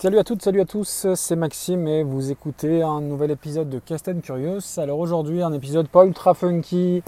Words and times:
Salut 0.00 0.20
à 0.20 0.22
toutes, 0.22 0.42
salut 0.42 0.60
à 0.60 0.64
tous, 0.64 1.08
c'est 1.16 1.34
Maxime 1.34 1.88
et 1.88 2.04
vous 2.04 2.30
écoutez 2.30 2.82
un 2.82 3.00
nouvel 3.00 3.32
épisode 3.32 3.68
de 3.68 3.80
Casten 3.80 4.20
Curious. 4.20 4.60
Alors 4.76 5.00
aujourd'hui 5.00 5.42
un 5.42 5.52
épisode 5.52 5.88
pas 5.88 6.04
ultra 6.04 6.34
funky 6.34 7.02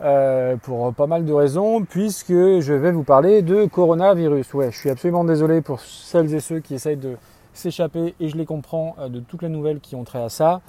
euh, 0.00 0.56
pour 0.56 0.92
pas 0.94 1.06
mal 1.06 1.24
de 1.24 1.32
raisons 1.32 1.84
puisque 1.84 2.32
je 2.32 2.72
vais 2.72 2.90
vous 2.90 3.04
parler 3.04 3.42
de 3.42 3.66
coronavirus. 3.66 4.52
Ouais, 4.52 4.72
je 4.72 4.76
suis 4.76 4.90
absolument 4.90 5.22
désolé 5.22 5.60
pour 5.60 5.78
celles 5.78 6.34
et 6.34 6.40
ceux 6.40 6.58
qui 6.58 6.74
essayent 6.74 6.96
de 6.96 7.16
s'échapper 7.52 8.16
et 8.18 8.28
je 8.28 8.36
les 8.36 8.46
comprends 8.46 8.96
euh, 8.98 9.08
de 9.08 9.20
toutes 9.20 9.42
les 9.42 9.48
nouvelles 9.48 9.78
qui 9.78 9.94
ont 9.94 10.02
trait 10.02 10.24
à 10.24 10.28
ça. 10.28 10.60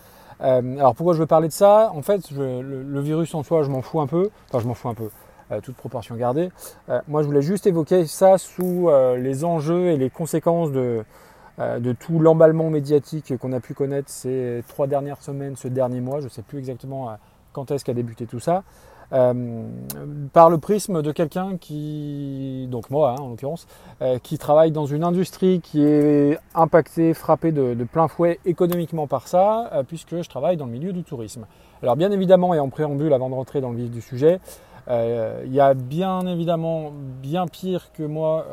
Euh, 0.42 0.78
alors 0.78 0.94
pourquoi 0.94 1.16
je 1.16 1.20
veux 1.20 1.26
parler 1.26 1.48
de 1.48 1.54
ça? 1.54 1.92
En 1.96 2.04
fait, 2.04 2.30
le, 2.30 3.02
virus 3.02 3.34
en 3.34 3.42
soi, 3.42 3.64
je 3.64 3.72
m'en 3.72 3.82
fous 3.82 4.02
un 4.02 4.08
peu. 4.08 4.30
Enfin, 4.50 4.60
je 4.60 4.68
m'en 4.68 4.76
fous 4.76 4.90
un 4.90 4.94
peu. 4.94 5.10
toute 5.64 5.78
proportion 5.78 6.14
gardée. 6.16 6.52
moi, 7.08 7.24
je 7.24 7.28
voulais 7.28 7.42
juste 7.42 7.66
évoquer 7.66 8.06
ça 8.06 8.38
sous 8.38 8.88
les 9.18 9.44
enjeux 9.44 9.88
et 9.88 9.98
les 9.98 10.12
conséquences 10.12 10.72
de, 10.72 11.04
de 11.58 11.94
tout 11.94 12.20
l'emballement 12.20 12.70
médiatique 12.70 13.38
qu'on 13.38 13.54
a 13.54 13.60
pu 13.60 13.74
connaître 13.74 14.10
ces 14.10 14.62
trois 14.68 14.88
dernières 14.88 15.22
semaines, 15.22 15.56
ce 15.56 15.68
dernier 15.68 16.02
mois, 16.02 16.20
je 16.20 16.26
ne 16.26 16.30
sais 16.30 16.42
plus 16.42 16.60
exactement 16.60 17.10
euh, 17.10 17.14
quand 17.54 17.72
est-ce 17.72 17.86
qu'a 17.86 17.94
débuté 17.94 18.26
tout 18.26 18.42
ça, 18.42 18.64
euh, 19.14 19.64
par 20.34 20.50
le 20.50 20.58
prisme 20.58 21.02
de 21.02 21.12
quelqu'un 21.14 21.56
qui, 21.58 22.68
donc 22.70 22.90
moi 22.90 23.12
hein, 23.12 23.22
en 23.22 23.30
l'occurrence, 23.30 23.68
qui 24.24 24.38
travaille 24.38 24.72
dans 24.72 24.86
une 24.86 25.06
industrie 25.06 25.62
qui 25.62 25.84
est 25.84 26.38
impactée, 26.54 27.14
frappée 27.14 27.54
de 27.54 27.84
plein 27.86 28.10
fouet 28.10 28.40
économiquement 28.46 29.08
par 29.08 29.30
ça, 29.30 29.72
puisque 29.88 30.22
je 30.22 30.28
travaille 30.28 30.58
dans 30.58 30.66
le 30.66 30.72
milieu 30.72 30.92
du 30.92 31.04
tourisme. 31.04 31.46
Alors 31.82 31.96
bien 31.96 32.12
évidemment, 32.12 32.54
et 32.54 32.60
en 32.60 32.68
préambule 32.68 33.14
avant 33.14 33.30
de 33.30 33.36
rentrer 33.36 33.62
dans 33.62 33.72
le 33.72 33.78
vif 33.78 33.92
du 33.92 34.02
sujet, 34.02 34.42
il 34.90 35.54
y 35.54 35.62
a 35.62 35.74
bien 35.74 36.28
évidemment 36.28 36.92
bien 37.22 37.48
pire 37.48 37.94
que 37.94 38.04
moi 38.04 38.46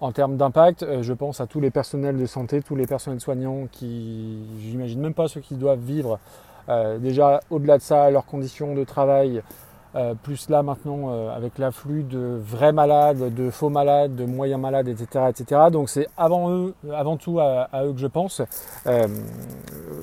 en 0.00 0.12
termes 0.12 0.36
d'impact, 0.36 0.82
euh, 0.82 1.02
je 1.02 1.12
pense 1.12 1.40
à 1.40 1.46
tous 1.46 1.60
les 1.60 1.70
personnels 1.70 2.16
de 2.16 2.26
santé, 2.26 2.62
tous 2.62 2.76
les 2.76 2.86
personnels 2.86 3.20
soignants 3.20 3.66
qui, 3.70 4.38
j'imagine 4.60 5.00
même 5.00 5.14
pas 5.14 5.28
ceux 5.28 5.40
qui 5.40 5.54
doivent 5.54 5.80
vivre 5.80 6.18
euh, 6.68 6.98
déjà 6.98 7.40
au-delà 7.50 7.78
de 7.78 7.82
ça, 7.82 8.10
leurs 8.10 8.26
conditions 8.26 8.74
de 8.74 8.84
travail, 8.84 9.42
euh, 9.94 10.12
plus 10.22 10.50
là 10.50 10.62
maintenant 10.62 11.30
avec 11.30 11.56
l'afflux 11.56 12.02
de 12.02 12.38
vrais 12.44 12.72
malades, 12.72 13.34
de 13.34 13.50
faux 13.50 13.70
malades, 13.70 14.14
de 14.14 14.26
moyens 14.26 14.60
malades, 14.60 14.88
etc. 14.88 15.24
etc. 15.30 15.60
Donc 15.72 15.88
c'est 15.88 16.08
avant 16.18 16.50
eux, 16.50 16.74
avant 16.92 17.16
tout 17.16 17.40
à, 17.40 17.68
eux 17.84 17.92
que 17.92 18.00
je 18.00 18.06
pense. 18.06 18.42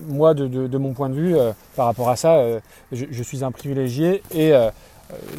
moi, 0.08 0.34
de, 0.34 0.78
mon 0.78 0.94
point 0.94 1.10
de 1.10 1.16
vue, 1.16 1.36
par 1.76 1.86
rapport 1.86 2.10
à 2.10 2.16
ça, 2.16 2.44
je, 2.92 3.06
je, 3.12 3.24
suis 3.24 3.44
un 3.44 3.52
privilégié 3.52 4.24
et 4.34 4.54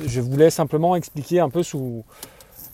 je 0.06 0.20
voulais 0.20 0.50
simplement 0.50 0.94
expliquer 0.94 1.40
un 1.40 1.48
peu 1.48 1.64
sous 1.64 2.04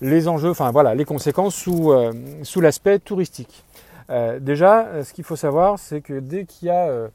les 0.01 0.29
enjeux, 0.29 0.51
enfin 0.51 0.71
voilà, 0.71 0.95
les 0.95 1.05
conséquences 1.05 1.55
sous, 1.55 1.93
euh, 1.93 2.13
l'aspect 2.57 2.99
touristique. 2.99 3.65
Euh, 4.11 4.41
déjà, 4.41 4.87
euh, 4.87 5.05
ce 5.05 5.13
qu'il 5.13 5.25
faut 5.25 5.37
savoir, 5.37 5.79
c'est 5.79 6.01
que 6.01 6.19
dès 6.19 6.45
qu'il 6.45 6.69
y 6.69 6.71
a 6.71 7.09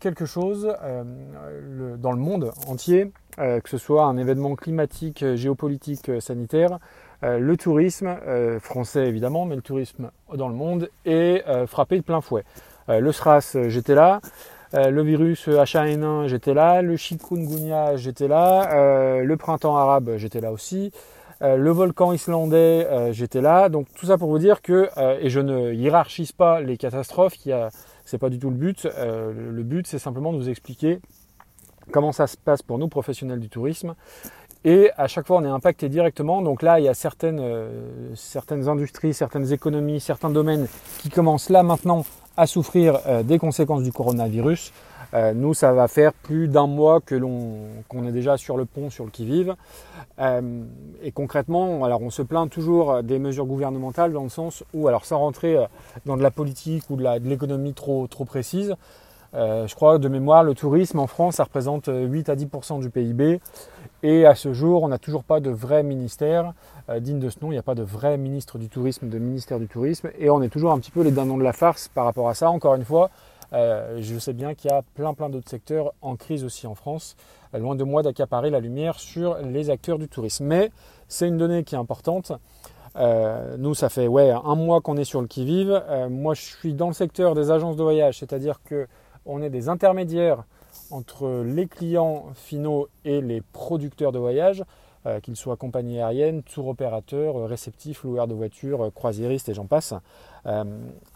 quelque 0.00 0.26
chose 0.26 0.74
dans 1.98 2.10
le 2.10 2.18
monde 2.18 2.50
entier, 2.66 3.12
que 3.36 3.68
ce 3.68 3.78
soit 3.78 4.04
un 4.04 4.16
événement 4.16 4.56
climatique, 4.56 5.24
géopolitique, 5.36 6.10
sanitaire, 6.20 6.80
le 7.22 7.56
tourisme, 7.56 8.16
français 8.58 9.06
évidemment, 9.06 9.46
mais 9.46 9.54
le 9.54 9.62
tourisme 9.62 10.10
dans 10.34 10.48
le 10.48 10.56
monde, 10.56 10.90
est 11.04 11.44
frappé 11.66 11.98
de 11.98 12.02
plein 12.02 12.20
fouet. 12.20 12.42
le 12.88 13.12
SRAS, 13.12 13.56
j'étais 13.68 13.94
là. 13.94 14.20
le 14.72 15.02
virus 15.02 15.46
H1N1, 15.46 16.26
j'étais 16.26 16.52
là. 16.52 16.82
Le 16.82 16.96
chikungunya, 16.96 17.94
j'étais 17.94 18.26
là. 18.26 19.22
le 19.22 19.36
printemps 19.36 19.76
arabe, 19.76 20.16
j'étais 20.16 20.40
là 20.40 20.50
aussi. 20.50 20.90
Euh, 21.42 21.56
le 21.56 21.70
volcan 21.70 22.12
islandais, 22.12 22.86
euh, 22.86 23.12
j'étais 23.12 23.40
là. 23.40 23.68
Donc 23.68 23.86
tout 23.94 24.06
ça 24.06 24.16
pour 24.16 24.28
vous 24.28 24.38
dire 24.38 24.62
que, 24.62 24.88
euh, 24.96 25.18
et 25.20 25.28
je 25.28 25.40
ne 25.40 25.72
hiérarchise 25.72 26.30
pas 26.30 26.60
les 26.60 26.76
catastrophes, 26.76 27.34
a, 27.48 27.70
c'est 28.04 28.18
pas 28.18 28.30
du 28.30 28.38
tout 28.38 28.50
le 28.50 28.56
but. 28.56 28.84
le 28.84 29.62
but, 29.62 29.86
c'est 29.86 29.98
simplement 29.98 30.32
de 30.32 30.38
vous 30.38 30.48
expliquer 30.48 31.00
comment 31.90 32.12
ça 32.12 32.26
se 32.26 32.36
passe 32.36 32.62
pour 32.62 32.78
nous 32.78 32.88
professionnels 32.88 33.40
du 33.40 33.48
tourisme. 33.48 33.94
Et 34.64 34.90
à 34.96 35.08
chaque 35.08 35.26
fois, 35.26 35.38
on 35.38 35.44
est 35.44 35.48
impacté 35.48 35.88
directement. 35.88 36.42
Donc 36.42 36.62
là, 36.62 36.78
il 36.78 36.84
y 36.84 36.88
a 36.88 36.94
certaines, 36.94 37.42
certaines 38.14 38.68
industries, 38.68 39.12
certaines 39.14 39.52
économies, 39.52 39.98
certains 39.98 40.30
domaines 40.30 40.68
qui 41.00 41.10
commencent 41.10 41.50
là 41.50 41.64
maintenant 41.64 42.04
à 42.36 42.46
souffrir 42.46 43.00
des 43.24 43.38
conséquences 43.38 43.82
du 43.82 43.92
coronavirus. 43.92 44.72
Euh, 45.14 45.34
nous, 45.34 45.52
ça 45.54 45.72
va 45.72 45.88
faire 45.88 46.12
plus 46.12 46.48
d'un 46.48 46.66
mois 46.66 47.00
que 47.00 47.14
l'on 47.14 47.58
qu'on 47.88 48.06
est 48.06 48.12
déjà 48.12 48.36
sur 48.36 48.56
le 48.56 48.64
pont, 48.64 48.90
sur 48.90 49.04
le 49.04 49.10
qui-vive. 49.10 49.54
Euh, 50.18 50.62
et 51.02 51.12
concrètement, 51.12 51.84
alors 51.84 52.02
on 52.02 52.10
se 52.10 52.22
plaint 52.22 52.48
toujours 52.48 53.02
des 53.02 53.18
mesures 53.18 53.46
gouvernementales 53.46 54.12
dans 54.12 54.22
le 54.22 54.28
sens 54.28 54.64
où, 54.72 54.88
alors 54.88 55.04
sans 55.04 55.18
rentrer 55.18 55.56
euh, 55.56 55.66
dans 56.06 56.16
de 56.16 56.22
la 56.22 56.30
politique 56.30 56.84
ou 56.88 56.96
de 56.96 57.28
l'économie 57.28 57.74
trop, 57.74 58.08
précise, 58.26 58.74
je 59.34 59.74
crois 59.74 59.98
de 59.98 60.08
mémoire, 60.08 60.44
le 60.44 60.54
tourisme 60.54 60.98
en 60.98 61.06
France, 61.06 61.36
ça 61.36 61.44
représente 61.44 61.88
8 61.88 62.28
à 62.28 62.36
10% 62.36 62.80
du 62.80 62.90
PIB. 62.90 63.40
Et 64.02 64.26
à 64.26 64.34
ce 64.34 64.52
jour, 64.52 64.82
on 64.82 64.88
n'a 64.88 64.98
toujours 64.98 65.24
pas 65.24 65.40
de 65.40 65.50
vrai 65.50 65.82
ministère 65.82 66.52
digne 67.00 67.18
de 67.18 67.30
ce 67.30 67.38
nom. 67.40 67.50
Il 67.50 67.54
n'y 67.54 67.58
a 67.58 67.62
pas 67.62 67.74
de 67.74 67.82
vrai 67.82 68.18
ministre 68.18 68.58
du 68.58 68.68
tourisme, 68.68 69.08
de 69.08 69.18
ministère 69.18 69.58
du 69.58 69.68
tourisme. 69.68 70.10
Et 70.18 70.28
on 70.28 70.42
est 70.42 70.50
toujours 70.50 70.72
un 70.72 70.78
petit 70.78 70.90
peu 70.90 71.02
les 71.02 71.10
dindons 71.10 71.38
de 71.38 71.42
la 71.42 71.54
farce 71.54 71.88
par 71.88 72.04
rapport 72.04 72.28
à 72.28 72.34
ça. 72.34 72.50
Encore 72.50 72.74
une 72.74 72.84
fois, 72.84 73.10
euh, 73.52 73.98
je 74.00 74.18
sais 74.18 74.32
bien 74.32 74.54
qu'il 74.54 74.70
y 74.70 74.74
a 74.74 74.82
plein 74.94 75.14
plein 75.14 75.28
d'autres 75.28 75.50
secteurs 75.50 75.92
en 76.00 76.16
crise 76.16 76.44
aussi 76.44 76.66
en 76.66 76.74
France. 76.74 77.16
Euh, 77.54 77.58
loin 77.58 77.74
de 77.74 77.84
moi 77.84 78.02
d'accaparer 78.02 78.50
la 78.50 78.60
lumière 78.60 78.98
sur 78.98 79.36
les 79.38 79.70
acteurs 79.70 79.98
du 79.98 80.08
tourisme. 80.08 80.46
Mais 80.46 80.70
c'est 81.08 81.28
une 81.28 81.38
donnée 81.38 81.64
qui 81.64 81.74
est 81.74 81.78
importante. 81.78 82.32
Euh, 82.96 83.56
nous, 83.58 83.74
ça 83.74 83.88
fait 83.88 84.06
un 84.06 84.54
mois 84.54 84.80
qu'on 84.80 84.96
est 84.96 85.04
sur 85.04 85.20
le 85.20 85.26
qui-vive. 85.26 85.82
moi, 86.10 86.34
je 86.34 86.42
suis 86.42 86.74
dans 86.74 86.88
le 86.88 86.92
secteur 86.92 87.34
des 87.34 87.50
agences 87.50 87.76
de 87.76 87.82
voyage, 87.82 88.18
c'est-à-dire 88.18 88.60
qu'on 88.68 89.42
est 89.42 89.50
des 89.50 89.68
intermédiaires 89.68 90.44
entre 90.92 91.42
les 91.44 91.66
clients 91.66 92.26
finaux 92.34 92.88
et 93.04 93.20
les 93.20 93.40
producteurs 93.40 94.12
de 94.12 94.18
voyage. 94.18 94.64
Euh, 95.04 95.18
qu'ils 95.18 95.34
soient 95.34 95.56
compagnies 95.56 95.98
aériennes, 95.98 96.44
tour 96.44 96.68
opérateurs, 96.68 97.36
euh, 97.36 97.46
réceptifs, 97.46 98.04
loueurs 98.04 98.28
de 98.28 98.34
voitures, 98.34 98.84
euh, 98.84 98.90
croisiéristes 98.90 99.48
et 99.48 99.54
j'en 99.54 99.66
passe. 99.66 99.94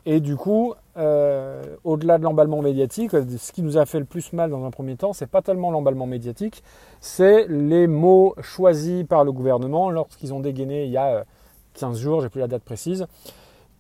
et 0.05 0.21
du 0.21 0.37
coup, 0.37 0.75
au-delà 0.97 2.19
de 2.19 2.23
l'emballement 2.23 2.63
médiatique, 2.63 3.11
ce 3.13 3.53
qui 3.53 3.63
nous 3.63 3.77
a 3.77 3.87
fait 3.87 4.01
le 4.01 4.05
plus 4.05 4.33
mal 4.33 4.51
dans 4.51 4.65
un 4.65 4.71
premier 4.71 4.97
temps, 4.97 5.13
c'est 5.13 5.27
pas 5.27 5.43
tellement 5.43 5.71
l'emballement 5.71 6.07
médiatique, 6.07 6.63
c'est 7.01 7.47
les 7.49 7.87
mots 7.87 8.35
choisis 8.41 9.05
par 9.05 9.25
le 9.25 9.33
gouvernement 9.33 9.91
lorsqu'ils 9.91 10.33
ont 10.33 10.41
dégainé 10.41 10.85
il 10.85 10.91
y 10.91 10.97
a 10.97 11.25
15 11.75 11.99
jours, 11.99 12.21
j'ai 12.21 12.29
plus 12.29 12.41
la 12.41 12.49
date 12.49 12.63
précise, 12.63 13.07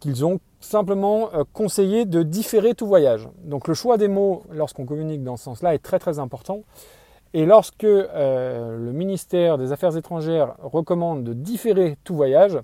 qu'ils 0.07 0.25
ont 0.25 0.39
simplement 0.61 1.31
conseillé 1.53 2.05
de 2.05 2.23
différer 2.23 2.75
tout 2.75 2.87
voyage. 2.87 3.29
Donc 3.43 3.67
le 3.67 3.75
choix 3.75 3.99
des 3.99 4.07
mots 4.07 4.45
lorsqu'on 4.53 4.87
communique 4.87 5.25
dans 5.25 5.37
ce 5.37 5.43
sens-là 5.43 5.75
est 5.75 5.83
très 5.83 5.99
très 5.99 6.21
important. 6.21 6.63
Et 7.35 7.45
lorsque 7.45 7.83
euh, 7.83 8.79
le 8.79 8.93
ministère 8.93 9.59
des 9.59 9.73
Affaires 9.73 9.97
étrangères 9.97 10.55
recommande 10.63 11.25
de 11.25 11.33
différer 11.33 11.99
tout 12.05 12.15
voyage, 12.15 12.59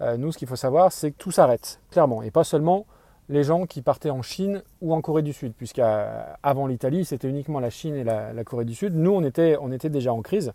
euh, 0.00 0.16
nous, 0.16 0.32
ce 0.32 0.38
qu'il 0.38 0.48
faut 0.48 0.56
savoir, 0.56 0.90
c'est 0.92 1.12
que 1.12 1.16
tout 1.16 1.30
s'arrête, 1.30 1.80
clairement. 1.90 2.22
Et 2.22 2.32
pas 2.32 2.44
seulement 2.44 2.86
les 3.28 3.44
gens 3.44 3.66
qui 3.66 3.80
partaient 3.80 4.10
en 4.10 4.22
Chine 4.22 4.62
ou 4.80 4.92
en 4.92 5.00
Corée 5.00 5.22
du 5.22 5.32
Sud, 5.32 5.54
puisqu'avant 5.54 6.66
l'Italie, 6.66 7.04
c'était 7.04 7.28
uniquement 7.28 7.60
la 7.60 7.70
Chine 7.70 7.94
et 7.94 8.04
la, 8.04 8.44
Corée 8.44 8.64
du 8.64 8.74
Sud. 8.74 8.94
Nous, 8.96 9.12
on 9.12 9.22
était, 9.22 9.56
on 9.60 9.70
était 9.70 9.90
déjà 9.90 10.12
en 10.12 10.20
crise. 10.20 10.52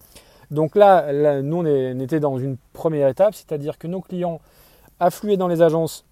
Donc 0.52 0.76
là, 0.76 1.42
nous, 1.42 1.58
on, 1.58 2.00
était 2.00 2.20
dans 2.20 2.38
une 2.38 2.58
première 2.74 3.08
étape, 3.08 3.34
c'est-à-dire 3.34 3.78
que 3.78 3.88
nos 3.88 4.02
clients 4.02 4.40
affluaient 5.00 5.38
dans 5.38 5.48
les 5.48 5.62
agences 5.62 6.06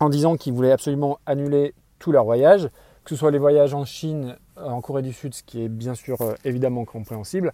en 0.00 0.08
disant 0.08 0.36
qu'ils 0.36 0.54
voulaient 0.54 0.72
absolument 0.72 1.18
annuler 1.26 1.74
tous 1.98 2.10
leurs 2.10 2.24
voyages, 2.24 2.68
que 3.04 3.10
ce 3.10 3.16
soit 3.16 3.30
les 3.30 3.38
voyages 3.38 3.74
en 3.74 3.84
Chine, 3.84 4.36
euh, 4.58 4.68
en 4.68 4.80
Corée 4.80 5.02
du 5.02 5.12
Sud, 5.12 5.34
ce 5.34 5.42
qui 5.42 5.62
est 5.62 5.68
bien 5.68 5.94
sûr 5.94 6.16
euh, 6.22 6.34
évidemment 6.44 6.84
compréhensible, 6.86 7.52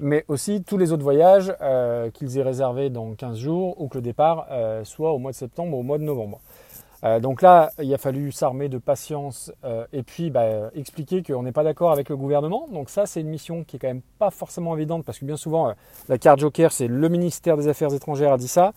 mais 0.00 0.24
aussi 0.28 0.62
tous 0.62 0.78
les 0.78 0.92
autres 0.92 1.02
voyages 1.02 1.54
euh, 1.60 2.10
qu'ils 2.10 2.38
aient 2.38 2.42
réservés 2.42 2.88
dans 2.88 3.12
15 3.12 3.36
jours 3.36 3.80
ou 3.80 3.88
que 3.88 3.98
le 3.98 4.02
départ 4.02 4.48
soit 4.84 5.12
au 5.12 5.18
mois 5.18 5.32
de 5.32 5.36
septembre 5.36 5.76
ou 5.76 5.80
au 5.80 5.82
mois 5.82 5.98
de 5.98 6.04
novembre. 6.04 6.40
donc 7.20 7.42
là, 7.42 7.72
il 7.78 7.92
a 7.92 7.98
fallu 7.98 8.32
s'armer 8.32 8.70
de 8.70 8.78
patience 8.78 9.52
et 9.92 10.02
puis 10.02 10.30
bah, 10.30 10.70
expliquer 10.74 11.22
qu'on 11.22 11.42
n'est 11.42 11.52
pas 11.52 11.62
d'accord 11.62 11.92
avec 11.92 12.08
le 12.08 12.16
gouvernement. 12.16 12.68
Donc 12.72 12.88
ça, 12.88 13.04
c'est 13.04 13.20
une 13.20 13.28
mission 13.28 13.64
qui 13.64 13.76
est 13.76 13.78
quand 13.78 13.88
même 13.88 14.00
pas 14.18 14.30
forcément 14.30 14.74
évidente 14.74 15.04
parce 15.04 15.18
que 15.18 15.26
bien 15.26 15.36
souvent, 15.36 15.74
la 16.08 16.16
carte 16.16 16.40
joker, 16.40 16.72
c'est 16.72 16.88
le 16.88 17.08
ministère 17.10 17.58
des 17.58 17.68
Affaires 17.68 17.92
étrangères 17.92 18.32
a 18.32 18.38
dit 18.38 18.48
ça. 18.48 18.72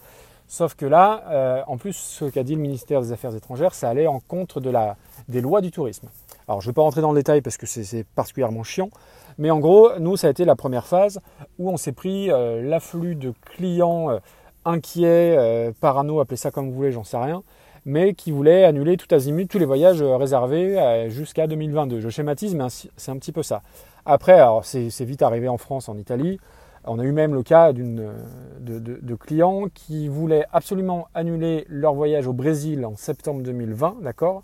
Sauf 0.47 0.75
que 0.75 0.85
là, 0.85 1.63
en 1.67 1.77
plus, 1.77 1.93
ce 1.93 2.25
qu'a 2.25 2.43
dit 2.43 2.55
le 2.55 2.61
ministère 2.61 3.01
des 3.01 3.11
Affaires 3.11 3.35
étrangères, 3.35 3.73
ça 3.73 3.89
allait 3.89 4.07
en 4.07 4.19
contre 4.19 4.61
de 4.61 4.69
la, 4.69 4.95
des 5.27 5.41
lois 5.41 5.61
du 5.61 5.71
tourisme. 5.71 6.07
Alors 6.47 6.61
je 6.61 6.67
ne 6.67 6.71
vais 6.71 6.75
pas 6.75 6.83
rentrer 6.83 7.01
dans 7.01 7.11
le 7.11 7.19
détail 7.19 7.41
parce 7.41 7.57
que 7.57 7.65
c'est 7.65 8.05
particulièrement 8.15 8.63
chiant, 8.63 8.89
mais 9.37 9.51
en 9.51 9.59
gros, 9.59 9.89
nous, 9.99 10.15
ça 10.17 10.27
a 10.27 10.29
été 10.29 10.45
la 10.45 10.55
première 10.55 10.85
phase 10.85 11.19
où 11.59 11.69
on 11.69 11.77
s'est 11.77 11.91
pris 11.91 12.31
euh, 12.31 12.61
l'afflux 12.61 13.15
de 13.15 13.33
clients 13.45 14.11
euh, 14.11 14.19
inquiets, 14.63 15.35
euh, 15.37 15.71
parano, 15.81 16.19
appelez 16.19 16.37
ça 16.37 16.51
comme 16.51 16.69
vous 16.69 16.75
voulez, 16.75 16.91
j'en 16.91 17.03
sais 17.03 17.17
rien, 17.17 17.43
mais 17.85 18.13
qui 18.13 18.31
voulaient 18.31 18.63
annuler 18.63 18.95
tout 18.97 19.13
azimut 19.13 19.49
tous 19.49 19.59
les 19.59 19.65
voyages 19.65 20.01
réservés 20.01 21.05
jusqu'à 21.09 21.45
2022. 21.45 21.99
Je 21.99 22.09
schématise, 22.09 22.55
mais 22.55 22.65
c'est 22.69 23.11
un 23.11 23.17
petit 23.17 23.31
peu 23.31 23.43
ça. 23.43 23.61
Après, 24.05 24.33
alors 24.33 24.65
c'est 24.65 24.89
vite 25.01 25.21
arrivé 25.21 25.47
en 25.47 25.57
France, 25.57 25.87
en 25.87 25.97
Italie. 25.97 26.39
On 26.87 26.99
a 26.99 27.03
eu 27.03 27.11
même 27.11 27.33
le 27.33 27.43
cas 27.43 27.73
de, 27.73 29.15
clients 29.15 29.67
qui 29.73 30.07
voulaient 30.07 30.45
absolument 30.53 31.07
annuler 31.13 31.65
leur 31.67 31.93
voyage 31.93 32.27
au 32.27 32.33
Brésil 32.33 32.85
en 32.85 32.95
septembre 32.95 33.41
2020, 33.41 33.97
d'accord? 34.01 34.43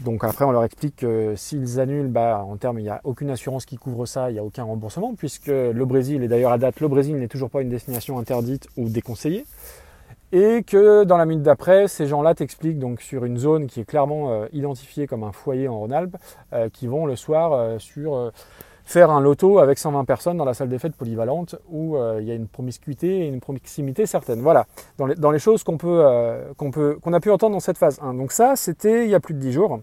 Donc 0.00 0.24
après, 0.24 0.44
on 0.44 0.50
leur 0.50 0.64
explique 0.64 0.96
que 0.96 1.34
s'ils 1.36 1.78
annulent, 1.78 2.08
bah, 2.08 2.42
en 2.46 2.56
termes, 2.56 2.78
il 2.78 2.84
n'y 2.84 2.88
a 2.88 3.00
aucune 3.04 3.30
assurance 3.30 3.66
qui 3.66 3.76
couvre 3.76 4.06
ça, 4.06 4.30
il 4.30 4.34
n'y 4.34 4.38
a 4.38 4.44
aucun 4.44 4.64
remboursement, 4.64 5.14
puisque 5.14 5.48
le 5.48 5.84
Brésil, 5.84 6.22
et 6.22 6.28
d'ailleurs 6.28 6.52
à 6.52 6.58
date, 6.58 6.80
le 6.80 6.88
Brésil 6.88 7.16
n'est 7.16 7.28
toujours 7.28 7.50
pas 7.50 7.60
une 7.60 7.68
destination 7.68 8.18
interdite 8.18 8.68
ou 8.76 8.88
déconseillée. 8.88 9.44
Et 10.32 10.62
que 10.62 11.02
dans 11.02 11.16
la 11.16 11.26
minute 11.26 11.42
d'après, 11.42 11.88
ces 11.88 12.06
gens-là 12.06 12.34
t'expliquent 12.34 12.78
donc 12.78 13.00
sur 13.00 13.24
une 13.24 13.36
zone 13.36 13.66
qui 13.66 13.80
est 13.80 13.84
clairement 13.84 14.30
euh, 14.30 14.46
identifiée 14.52 15.08
comme 15.08 15.24
un 15.24 15.32
foyer 15.32 15.66
en 15.66 15.80
Rhône-Alpes, 15.80 16.16
euh, 16.52 16.68
qui 16.68 16.86
vont 16.86 17.04
le 17.04 17.16
soir 17.16 17.52
euh, 17.52 17.78
sur 17.80 18.30
faire 18.90 19.10
un 19.10 19.20
loto 19.20 19.58
avec 19.58 19.78
120 19.78 20.04
personnes 20.04 20.36
dans 20.36 20.44
la 20.44 20.54
salle 20.54 20.68
des 20.68 20.78
fêtes 20.78 20.96
polyvalente 20.96 21.56
où 21.70 21.96
il 22.18 22.24
y 22.24 22.30
a 22.30 22.34
une 22.34 22.48
promiscuité 22.48 23.20
et 23.20 23.28
une 23.28 23.40
proximité 23.40 24.06
certaine. 24.06 24.40
Voilà, 24.40 24.66
dans 24.98 25.30
les, 25.30 25.38
choses 25.38 25.62
qu'on 25.62 25.76
peut, 25.76 26.04
qu'on 26.56 26.70
peut, 26.70 26.98
qu'on 27.00 27.12
a 27.12 27.20
pu 27.20 27.30
entendre 27.30 27.54
dans 27.54 27.60
cette 27.60 27.78
phase 27.78 27.98
1. 28.02 28.14
Donc 28.14 28.32
ça, 28.32 28.56
c'était 28.56 29.04
il 29.04 29.10
y 29.10 29.14
a 29.14 29.20
plus 29.20 29.34
de 29.34 29.38
10 29.38 29.52
jours. 29.52 29.80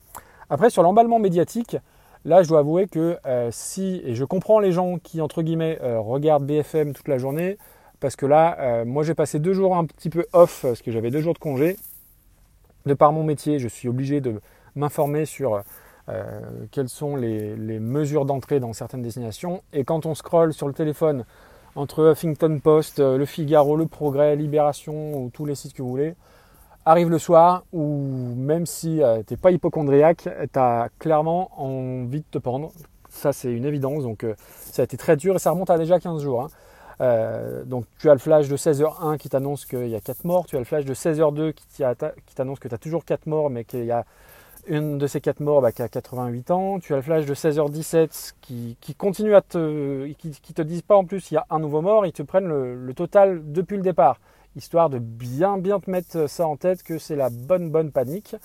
Après, 0.49 0.69
sur 0.69 0.83
l'emballement 0.83 1.19
médiatique, 1.19 1.77
là, 2.25 2.43
je 2.43 2.49
dois 2.49 2.59
avouer 2.59 2.87
que 2.87 3.17
si, 3.51 4.01
et 4.03 4.13
je 4.13 4.25
comprends 4.25 4.59
les 4.59 4.73
gens 4.73 4.97
qui, 4.97 5.21
entre 5.21 5.41
guillemets, 5.41 5.79
regardent 5.81 6.45
BFM 6.45 6.93
toute 6.93 7.07
la 7.07 7.17
journée, 7.17 7.57
parce 7.99 8.15
que 8.15 8.25
là, 8.25 8.57
euh, 8.59 8.85
moi 8.85 9.03
j'ai 9.03 9.15
passé 9.15 9.39
deux 9.39 9.53
jours 9.53 9.75
un 9.75 9.85
petit 9.85 10.09
peu 10.09 10.25
off 10.33 10.61
parce 10.61 10.81
que 10.81 10.91
j'avais 10.91 11.09
deux 11.09 11.21
jours 11.21 11.33
de 11.33 11.39
congé. 11.39 11.77
De 12.85 12.93
par 12.93 13.11
mon 13.11 13.23
métier, 13.23 13.59
je 13.59 13.67
suis 13.67 13.89
obligé 13.89 14.21
de 14.21 14.39
m'informer 14.75 15.25
sur 15.25 15.63
euh, 16.09 16.39
quelles 16.71 16.89
sont 16.89 17.15
les, 17.15 17.55
mesures 17.79 18.25
d'entrée 18.25 18.59
dans 18.59 18.73
certaines 18.73 19.01
destinations. 19.01 19.61
Et 19.73 19.83
quand 19.83 20.05
on 20.05 20.15
scrolle 20.15 20.53
sur 20.53 20.67
le 20.67 20.73
téléphone 20.73 21.25
entre 21.75 22.11
Huffington 22.11 22.59
Post, 22.59 22.99
euh, 22.99 23.17
Le 23.17 23.25
Figaro, 23.25 23.75
Le 23.75 23.87
Progrès, 23.87 24.35
Libération 24.35 25.21
ou 25.21 25.29
tous 25.29 25.45
les 25.45 25.55
sites 25.55 25.73
que 25.73 25.81
vous 25.81 25.89
voulez, 25.89 26.15
arrive 26.85 27.09
le 27.09 27.19
soir 27.19 27.63
où 27.73 28.33
même 28.37 28.65
si 28.65 29.01
tu 29.27 29.33
n'es 29.33 29.37
pas 29.37 29.51
hypochondriaque, 29.51 30.29
tu 30.53 30.59
as 30.59 30.89
clairement 30.99 31.49
envie 31.57 32.21
de 32.21 32.25
te 32.31 32.37
pendre. 32.37 32.71
Ça 33.09 33.33
c'est 33.33 33.51
une 33.51 33.65
évidence, 33.65 34.03
donc 34.03 34.25
ça 34.47 34.83
a 34.83 34.85
été 34.85 34.95
très 34.95 35.17
dur 35.17 35.35
et 35.35 35.39
ça 35.39 35.51
remonte 35.51 35.69
à 35.69 35.77
déjà 35.77 35.99
15 35.99 36.21
jours. 36.21 36.43
Hein. 36.43 36.47
Euh, 36.99 37.63
donc 37.63 37.85
tu 37.99 38.09
as 38.09 38.13
le 38.13 38.19
flash 38.19 38.47
de 38.47 38.57
16h1 38.57 39.17
qui 39.17 39.29
t'annonce 39.29 39.65
qu'il 39.65 39.87
y 39.87 39.95
a 39.95 39.99
4 39.99 40.23
morts, 40.23 40.45
tu 40.47 40.55
as 40.55 40.59
le 40.59 40.65
flash 40.65 40.83
de 40.83 40.95
16h2 40.95 41.53
qui 41.53 42.35
t'annonce 42.35 42.59
que 42.59 42.67
tu 42.67 42.73
as 42.73 42.79
toujours 42.79 43.05
4 43.05 43.27
morts 43.27 43.51
mais 43.51 43.65
qu'il 43.65 43.85
y 43.85 43.91
a 43.91 44.03
une 44.67 44.97
de 44.97 45.07
ces 45.07 45.21
4 45.21 45.39
morts 45.39 45.61
bah, 45.61 45.71
qui 45.71 45.81
a 45.81 45.87
88 45.87 46.51
ans, 46.51 46.79
tu 46.79 46.93
as 46.93 46.97
le 46.97 47.01
flash 47.01 47.25
de 47.25 47.33
16h17 47.33 48.33
qui, 48.41 48.95
continue 48.95 49.35
à 49.35 49.41
te... 49.41 50.11
qui, 50.13 50.31
te 50.31 50.61
disent 50.61 50.81
pas 50.81 50.95
en 50.95 51.05
plus 51.05 51.31
il 51.31 51.35
y 51.35 51.37
a 51.37 51.45
un 51.49 51.59
nouveau 51.59 51.81
mort, 51.81 52.05
ils 52.05 52.13
te 52.13 52.23
prennent 52.23 52.47
le, 52.47 52.93
total 52.93 53.41
depuis 53.51 53.77
le 53.77 53.83
départ, 53.83 54.19
histoire 54.55 54.89
de 54.89 54.99
bien 54.99 55.57
bien 55.57 55.79
te 55.79 55.89
mettre 55.89 56.29
ça 56.29 56.47
en 56.47 56.55
tête 56.55 56.83
que 56.83 56.97
c'est 56.97 57.15
la 57.15 57.29
bonne 57.29 57.69
bonne 57.69 57.91
panique. 57.91 58.35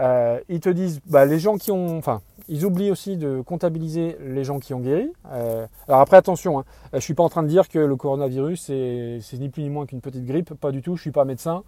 Euh, 0.00 0.40
ils 0.48 0.60
te 0.60 0.68
disent, 0.68 1.00
bah, 1.06 1.24
les 1.24 1.38
gens 1.38 1.56
qui 1.56 1.70
ont, 1.70 1.96
enfin, 1.96 2.20
ils 2.48 2.64
oublient 2.64 2.90
aussi 2.90 3.16
de 3.16 3.40
comptabiliser 3.42 4.16
les 4.20 4.42
gens 4.42 4.58
qui 4.58 4.74
ont 4.74 4.80
guéri. 4.80 5.12
Euh, 5.30 5.66
alors 5.86 6.00
après, 6.00 6.16
attention, 6.16 6.58
hein, 6.58 6.64
je 6.92 6.98
suis 6.98 7.14
pas 7.14 7.22
en 7.22 7.28
train 7.28 7.42
de 7.42 7.48
dire 7.48 7.68
que 7.68 7.78
le 7.78 7.96
coronavirus 7.96 8.64
c'est 8.64 9.38
ni 9.38 9.48
plus 9.48 9.62
ni 9.62 9.70
moins 9.70 9.86
qu'une 9.86 10.00
petite 10.00 10.24
grippe, 10.24 10.54
pas 10.54 10.72
du 10.72 10.82
tout. 10.82 10.96
Je 10.96 11.02
suis 11.02 11.12
pas 11.12 11.24
médecin. 11.24 11.62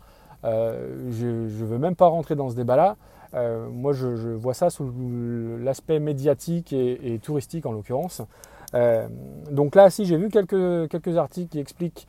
Euh, 0.45 1.11
je 1.11 1.27
ne 1.27 1.67
veux 1.67 1.79
même 1.79 1.97
pas 1.97 2.07
rentrer 2.07 2.35
dans 2.35 2.51
ce 2.51 2.57
débat-là. 2.57 2.97
Euh, 3.37 3.69
moi, 3.69 3.93
je, 3.93 4.07
vois 4.07 4.55
ça 4.55 4.71
sous 4.71 4.93
l'aspect 5.61 5.99
médiatique 5.99 6.73
et, 6.73 7.21
touristique 7.23 7.67
en 7.67 7.73
l'occurrence. 7.73 8.23
donc 9.51 9.75
là, 9.75 9.91
si 9.91 10.05
j'ai 10.05 10.17
vu 10.17 10.29
quelques, 10.29 11.17
articles 11.17 11.51
qui 11.51 11.59
expliquent 11.59 12.07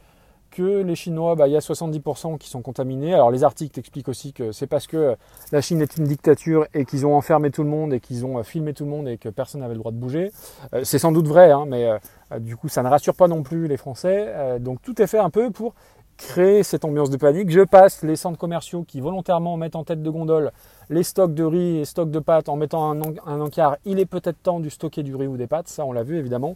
que 0.52 0.82
les 0.82 0.96
Chinois, 0.96 1.36
bah, 1.36 1.48
il 1.48 1.54
y 1.54 1.58
a 1.58 1.60
70% 1.60 2.38
qui 2.38 2.50
sont 2.50 2.62
contaminés. 2.62 3.14
Alors 3.14 3.32
les 3.32 3.44
articles 3.44 3.80
expliquent 3.80 4.10
aussi 4.10 4.34
que 4.34 4.52
c'est 4.52 4.68
parce 4.68 4.88
que 4.88 5.16
la 5.52 5.62
Chine 5.62 5.82
est 5.82 5.98
une 5.98 6.06
dictature 6.06 6.66
et 6.74 6.86
qu'ils 6.86 7.06
ont 7.06 7.16
enfermé 7.16 7.52
tout 7.52 7.64
le 7.64 7.70
monde 7.70 7.94
et 7.94 8.00
qu'ils 8.00 8.26
ont 8.26 8.40
euh, 8.40 8.44
filmé 8.44 8.74
tout 8.74 8.86
le 8.86 8.90
monde 8.90 9.08
et 9.08 9.18
que 9.18 9.30
personne 9.30 9.62
n'avait 9.62 9.74
le 9.74 9.80
droit 9.80 9.92
de 9.92 9.98
bouger. 9.98 10.32
Euh, 10.74 10.84
c'est 10.84 11.00
sans 11.00 11.12
doute 11.12 11.28
vrai, 11.28 11.52
hein, 11.52 11.66
mais 11.68 11.86
euh, 11.86 12.40
du 12.40 12.56
coup 12.56 12.70
ça 12.70 12.84
ne 12.84 12.90
rassure 12.90 13.16
pas 13.16 13.28
non 13.28 13.44
plus 13.44 13.68
les 13.68 13.78
Français. 13.78 14.60
donc 14.60 14.82
tout 14.82 15.02
est 15.02 15.08
fait 15.08 15.20
un 15.20 15.30
peu 15.30 15.52
pour 15.52 15.74
créer 16.18 16.64
cette 16.64 16.84
ambiance 16.84 17.10
de 17.10 17.18
panique. 17.18 17.50
Je 17.50 17.62
passe 17.62 18.04
les 18.04 18.16
centres 18.16 18.38
commerciaux 18.38 18.84
qui 18.88 19.00
volontairement 19.02 19.56
mettent 19.58 19.76
en 19.76 19.84
tête 19.84 20.02
de 20.02 20.10
gondole 20.10 20.52
les 20.90 21.04
stocks 21.04 21.34
de 21.34 21.44
riz 21.44 21.80
et 21.80 21.86
stocks 21.86 22.12
de 22.12 22.20
pâtes 22.20 22.50
en 22.50 22.56
mettant 22.56 22.92
un, 22.92 23.42
encart. 23.42 23.78
Il 23.86 24.00
est 24.00 24.06
peut-être 24.06 24.42
temps 24.42 24.60
de 24.60 24.70
stocker 24.70 25.04
du 25.04 25.16
riz 25.16 25.28
ou 25.28 25.38
des 25.38 25.48
pâtes, 25.48 25.68
ça 25.68 25.86
on 25.86 25.92
l'a 25.92 26.04
vu 26.04 26.18
évidemment. 26.18 26.56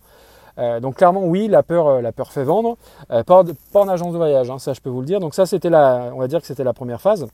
Euh, 0.58 0.80
donc 0.80 0.96
clairement 0.98 1.24
oui, 1.24 1.48
la 1.48 1.64
peur, 1.64 1.88
euh, 1.88 2.02
la 2.02 2.12
peur 2.12 2.32
fait 2.32 2.44
vendre. 2.44 2.78
Euh, 3.12 3.24
pas, 3.24 3.44
en 3.74 3.88
agence 3.88 4.12
de 4.12 4.18
voyage, 4.18 4.50
hein, 4.50 4.60
ça 4.60 4.74
je 4.74 4.82
peux 4.82 4.90
vous 4.90 5.02
le 5.02 5.08
dire. 5.08 5.20
Donc 5.20 5.34
ça 5.34 5.46
c'était 5.46 5.70
la, 5.70 6.12
on 6.14 6.20
va 6.20 6.28
dire 6.28 6.42
que 6.42 6.48
c'était 6.48 6.64
la 6.64 6.74
première 6.74 7.02
phase. 7.02 7.28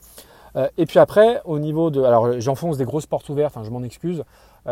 Et 0.77 0.85
puis 0.85 0.99
après, 0.99 1.41
au 1.45 1.59
niveau 1.59 1.91
de, 1.91 2.01
alors 2.01 2.39
j'enfonce 2.39 2.77
des 2.77 2.85
grosses 2.85 3.05
portes 3.05 3.29
ouvertes, 3.29 3.57
hein, 3.57 3.63
je 3.63 3.69
m'en 3.69 3.83
excuse, 3.83 4.23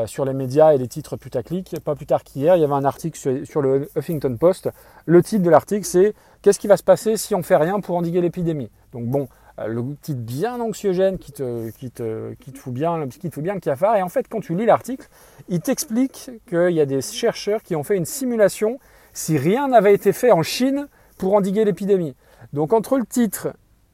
sur 0.05 0.25
les 0.25 0.33
médias 0.33 0.73
et 0.73 0.77
les 0.77 0.87
titres 0.87 1.15
putaclic. 1.15 1.75
Pas 1.83 1.95
plus 1.95 2.05
tard 2.05 2.23
qu'hier, 2.23 2.55
il 2.55 2.61
y 2.61 2.63
avait 2.63 2.73
un 2.73 2.85
article 2.85 3.17
sur, 3.45 3.61
le 3.61 3.89
Huffington 3.95 4.35
Post. 4.35 4.69
Le 5.05 5.23
titre 5.23 5.43
de 5.43 5.49
l'article 5.49 5.85
c'est 5.85 6.13
Qu'est-ce 6.41 6.59
qui 6.59 6.67
va 6.67 6.77
se 6.77 6.83
passer 6.83 7.17
si 7.17 7.33
on 7.33 7.41
fait 7.41 7.55
rien 7.55 7.79
pour 7.79 7.95
endiguer 7.95 8.21
l'épidémie? 8.21 8.69
Donc 8.91 9.05
bon, 9.05 9.27
euh, 9.59 9.67
le 9.67 9.83
titre 10.01 10.19
bien 10.19 10.59
anxiogène 10.59 11.17
qui 11.17 11.31
te, 11.31 11.71
qui 11.71 11.89
te, 11.89 12.33
qui 12.33 12.51
te 12.51 12.59
fout 12.59 12.73
bien, 12.73 13.07
qui 13.07 13.29
te 13.29 13.33
fout 13.33 13.43
bien 13.43 13.53
le 13.53 13.59
cafard. 13.59 13.95
Et 13.95 14.01
en 14.01 14.09
fait, 14.09 14.27
quand 14.29 14.41
tu 14.41 14.55
lis 14.55 14.65
l'article, 14.65 15.07
il 15.49 15.61
t'explique 15.61 16.29
qu'il 16.47 16.71
y 16.71 16.81
a 16.81 16.85
des 16.85 17.01
chercheurs 17.01 17.63
qui 17.63 17.75
ont 17.75 17.83
fait 17.83 17.97
une 17.97 18.05
simulation 18.05 18.79
si 19.13 19.37
rien 19.37 19.69
n'avait 19.69 19.93
été 19.93 20.13
fait 20.13 20.31
en 20.31 20.43
Chine 20.43 20.87
pour 21.17 21.33
endiguer 21.33 21.65
l'épidémie. 21.65 22.15
Donc 22.53 22.73
entre 22.73 22.97
le 22.97 23.05
titre 23.05 23.47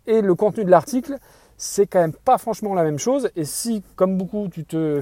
et 0.07 0.21
le 0.21 0.35
contenu 0.35 0.65
de 0.65 0.71
l'article, 0.71 1.17
c'est 1.63 1.86
quand 1.86 2.00
même 2.00 2.13
pas 2.13 2.40
franchement 2.40 2.74
la 2.74 2.84
même 2.84 2.98
chose. 2.98 3.30
Et 3.36 3.46
si, 3.46 3.84
comme 3.96 4.18
beaucoup, 4.18 4.48
tu 4.52 4.66
te 4.66 5.00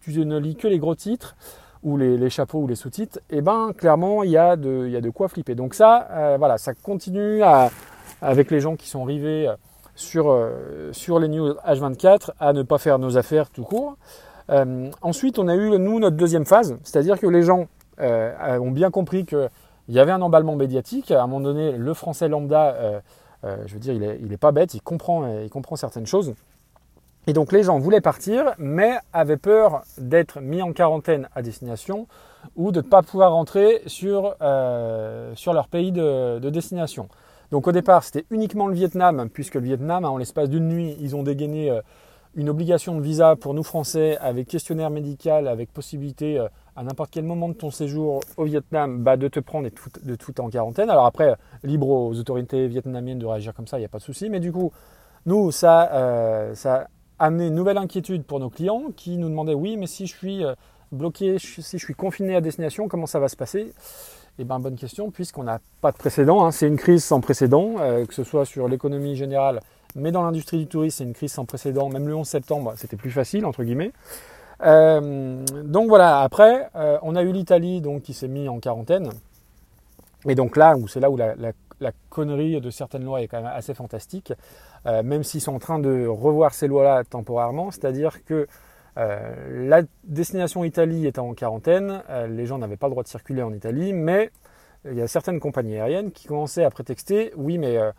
tu 0.00 0.24
ne 0.24 0.38
lis 0.38 0.56
que 0.56 0.66
les 0.66 0.78
gros 0.78 0.94
titres 0.94 1.36
ou 1.82 1.98
les, 1.98 2.30
chapeaux 2.30 2.60
ou 2.60 2.66
les 2.66 2.76
sous-titres, 2.76 3.20
eh 3.28 3.42
ben 3.42 3.72
clairement 3.76 4.22
il 4.22 4.30
y 4.30 4.38
a 4.38 4.56
de, 4.56 4.88
y 4.88 4.96
a 4.96 5.02
de 5.02 5.10
quoi 5.10 5.28
flipper. 5.28 5.54
Donc 5.54 5.74
ça, 5.74 6.08
euh, 6.10 6.36
voilà, 6.38 6.56
ça 6.56 6.72
continue 6.72 7.42
avec 8.22 8.50
les 8.50 8.60
gens 8.60 8.74
qui 8.74 8.88
sont 8.88 9.04
rivés 9.04 9.52
sur, 9.94 10.30
euh, 10.30 10.90
sur 10.92 11.18
les 11.18 11.28
news 11.28 11.52
H24 11.66 12.30
à 12.40 12.54
ne 12.54 12.62
pas 12.62 12.78
faire 12.78 12.98
nos 12.98 13.18
affaires 13.18 13.50
tout 13.50 13.64
court. 13.64 13.98
Euh, 14.48 14.90
ensuite, 15.02 15.38
on 15.38 15.46
a 15.46 15.54
eu, 15.56 15.78
nous, 15.78 16.00
notre 16.00 16.16
deuxième 16.16 16.46
phase, 16.46 16.78
c'est-à-dire 16.84 17.20
que 17.20 17.26
les 17.26 17.42
gens 17.42 17.66
euh, 18.00 18.58
ont 18.60 18.70
bien 18.70 18.90
compris 18.90 19.26
qu'il 19.26 19.50
y 19.90 19.98
avait 19.98 20.12
un 20.12 20.22
emballement 20.22 20.56
médiatique. 20.56 21.10
À 21.10 21.22
un 21.22 21.26
moment 21.26 21.40
donné, 21.40 21.72
le 21.72 21.92
français 21.92 22.28
lambda, 22.28 23.02
je 23.44 23.72
veux 23.72 23.78
dire, 23.78 23.94
il 23.94 24.00
n'est 24.00 24.34
est 24.34 24.36
pas 24.36 24.52
bête, 24.52 24.74
il 24.74 24.82
comprend, 24.82 25.40
il 25.40 25.50
comprend 25.50 25.76
certaines 25.76 26.06
choses. 26.06 26.34
Et 27.26 27.32
donc 27.32 27.52
les 27.52 27.62
gens 27.62 27.78
voulaient 27.78 28.00
partir, 28.00 28.54
mais 28.58 28.98
avaient 29.12 29.36
peur 29.36 29.82
d'être 29.98 30.40
mis 30.40 30.62
en 30.62 30.72
quarantaine 30.72 31.28
à 31.34 31.42
destination 31.42 32.06
ou 32.56 32.72
de 32.72 32.80
ne 32.80 32.86
pas 32.86 33.02
pouvoir 33.02 33.32
rentrer 33.32 33.82
sur, 33.86 34.34
sur 35.34 35.52
leur 35.52 35.68
pays 35.68 35.92
de 35.92 36.50
destination. 36.50 37.08
Donc 37.50 37.66
au 37.66 37.72
départ, 37.72 38.04
c'était 38.04 38.26
uniquement 38.30 38.66
le 38.66 38.74
Vietnam, 38.74 39.28
puisque 39.32 39.54
le 39.54 39.62
Vietnam, 39.62 40.04
en 40.04 40.18
l'espace 40.18 40.50
d'une 40.50 40.68
nuit, 40.68 40.96
ils 41.00 41.16
ont 41.16 41.22
dégainé 41.22 41.70
euh, 41.70 41.80
une 42.34 42.50
obligation 42.50 42.94
de 42.94 43.00
visa 43.00 43.36
pour 43.36 43.54
nous 43.54 43.62
Français 43.62 44.18
avec 44.18 44.48
questionnaire 44.48 44.90
médical, 44.90 45.48
avec 45.48 45.72
possibilité 45.72 46.38
euh, 46.38 46.48
à 46.78 46.84
n'importe 46.84 47.10
quel 47.10 47.24
moment 47.24 47.48
de 47.48 47.54
ton 47.54 47.72
séjour 47.72 48.20
au 48.36 48.44
Vietnam 48.44 49.02
bah, 49.02 49.16
de 49.16 49.26
te 49.26 49.40
prendre 49.40 49.66
et 49.66 49.72
de 50.04 50.14
tout 50.14 50.40
en 50.40 50.48
quarantaine. 50.48 50.88
Alors 50.90 51.06
après, 51.06 51.34
libre 51.64 51.88
aux 51.88 52.16
autorités 52.16 52.68
vietnamiennes 52.68 53.18
de 53.18 53.26
réagir 53.26 53.52
comme 53.52 53.66
ça, 53.66 53.78
il 53.78 53.80
n'y 53.80 53.86
a 53.86 53.88
pas 53.88 53.98
de 53.98 54.04
souci. 54.04 54.30
Mais 54.30 54.38
du 54.38 54.52
coup, 54.52 54.70
nous, 55.26 55.50
ça, 55.50 55.90
euh, 55.92 56.54
ça 56.54 56.86
a 57.18 57.26
amené 57.26 57.48
une 57.48 57.56
nouvelle 57.56 57.78
inquiétude 57.78 58.22
pour 58.22 58.38
nos 58.38 58.48
clients 58.48 58.84
qui 58.96 59.18
nous 59.18 59.28
demandaient, 59.28 59.54
oui, 59.54 59.76
mais 59.76 59.88
si 59.88 60.06
je 60.06 60.16
suis 60.16 60.44
bloqué, 60.92 61.38
si 61.40 61.78
je 61.78 61.84
suis 61.84 61.94
confiné 61.94 62.36
à 62.36 62.40
destination, 62.40 62.86
comment 62.86 63.06
ça 63.06 63.18
va 63.18 63.28
se 63.28 63.36
passer? 63.36 63.72
Eh 64.38 64.44
bien, 64.44 64.60
bonne 64.60 64.76
question, 64.76 65.10
puisqu'on 65.10 65.42
n'a 65.42 65.58
pas 65.80 65.90
de 65.90 65.96
précédent. 65.96 66.44
Hein. 66.44 66.52
C'est 66.52 66.68
une 66.68 66.76
crise 66.76 67.02
sans 67.02 67.20
précédent, 67.20 67.74
euh, 67.80 68.06
que 68.06 68.14
ce 68.14 68.22
soit 68.22 68.44
sur 68.44 68.68
l'économie 68.68 69.16
générale, 69.16 69.60
mais 69.96 70.12
dans 70.12 70.22
l'industrie 70.22 70.58
du 70.58 70.68
tourisme, 70.68 70.98
c'est 70.98 71.04
une 71.04 71.14
crise 71.14 71.32
sans 71.32 71.44
précédent. 71.44 71.88
Même 71.88 72.06
le 72.06 72.14
11 72.14 72.24
septembre, 72.26 72.74
c'était 72.76 72.96
plus 72.96 73.10
facile, 73.10 73.44
entre 73.46 73.64
guillemets. 73.64 73.90
Euh, 74.62 75.44
donc 75.64 75.88
voilà, 75.88 76.20
après, 76.20 76.68
euh, 76.74 76.98
on 77.02 77.16
a 77.16 77.22
eu 77.22 77.32
l'Italie 77.32 77.80
donc, 77.80 78.02
qui 78.02 78.14
s'est 78.14 78.28
mis 78.28 78.48
en 78.48 78.58
quarantaine. 78.60 79.10
Et 80.26 80.34
donc 80.34 80.56
là, 80.56 80.74
c'est 80.88 81.00
là 81.00 81.10
où 81.10 81.16
la, 81.16 81.52
connerie 82.10 82.60
de 82.60 82.70
certaines 82.70 83.04
lois 83.04 83.22
est 83.22 83.28
quand 83.28 83.40
même 83.40 83.52
assez 83.54 83.72
fantastique, 83.72 84.32
même 84.84 85.22
s'ils 85.22 85.40
sont 85.40 85.54
en 85.54 85.60
train 85.60 85.78
de 85.78 86.06
revoir 86.06 86.52
ces 86.52 86.66
lois-là 86.66 87.04
temporairement, 87.04 87.70
c'est-à-dire 87.70 88.24
que 88.24 88.48
euh, 88.98 89.68
la 89.68 89.82
destination 90.04 90.64
Italie 90.64 91.06
étant 91.06 91.28
en 91.28 91.34
quarantaine, 91.34 92.02
euh, 92.10 92.26
les 92.26 92.46
gens 92.46 92.58
n'avaient 92.58 92.76
pas 92.76 92.88
le 92.88 92.92
droit 92.92 93.04
de 93.04 93.08
circuler 93.08 93.42
en 93.42 93.52
Italie, 93.52 93.92
mais 93.92 94.30
il 94.84 94.94
y 94.94 95.00
a 95.00 95.06
certaines 95.06 95.38
compagnies 95.38 95.76
aériennes 95.76 96.10
qui 96.10 96.26
commençaient 96.26 96.64
à 96.64 96.70
prétexter 96.70 97.32
oui, 97.36 97.58
mais 97.58 97.76
euh, 97.76 97.92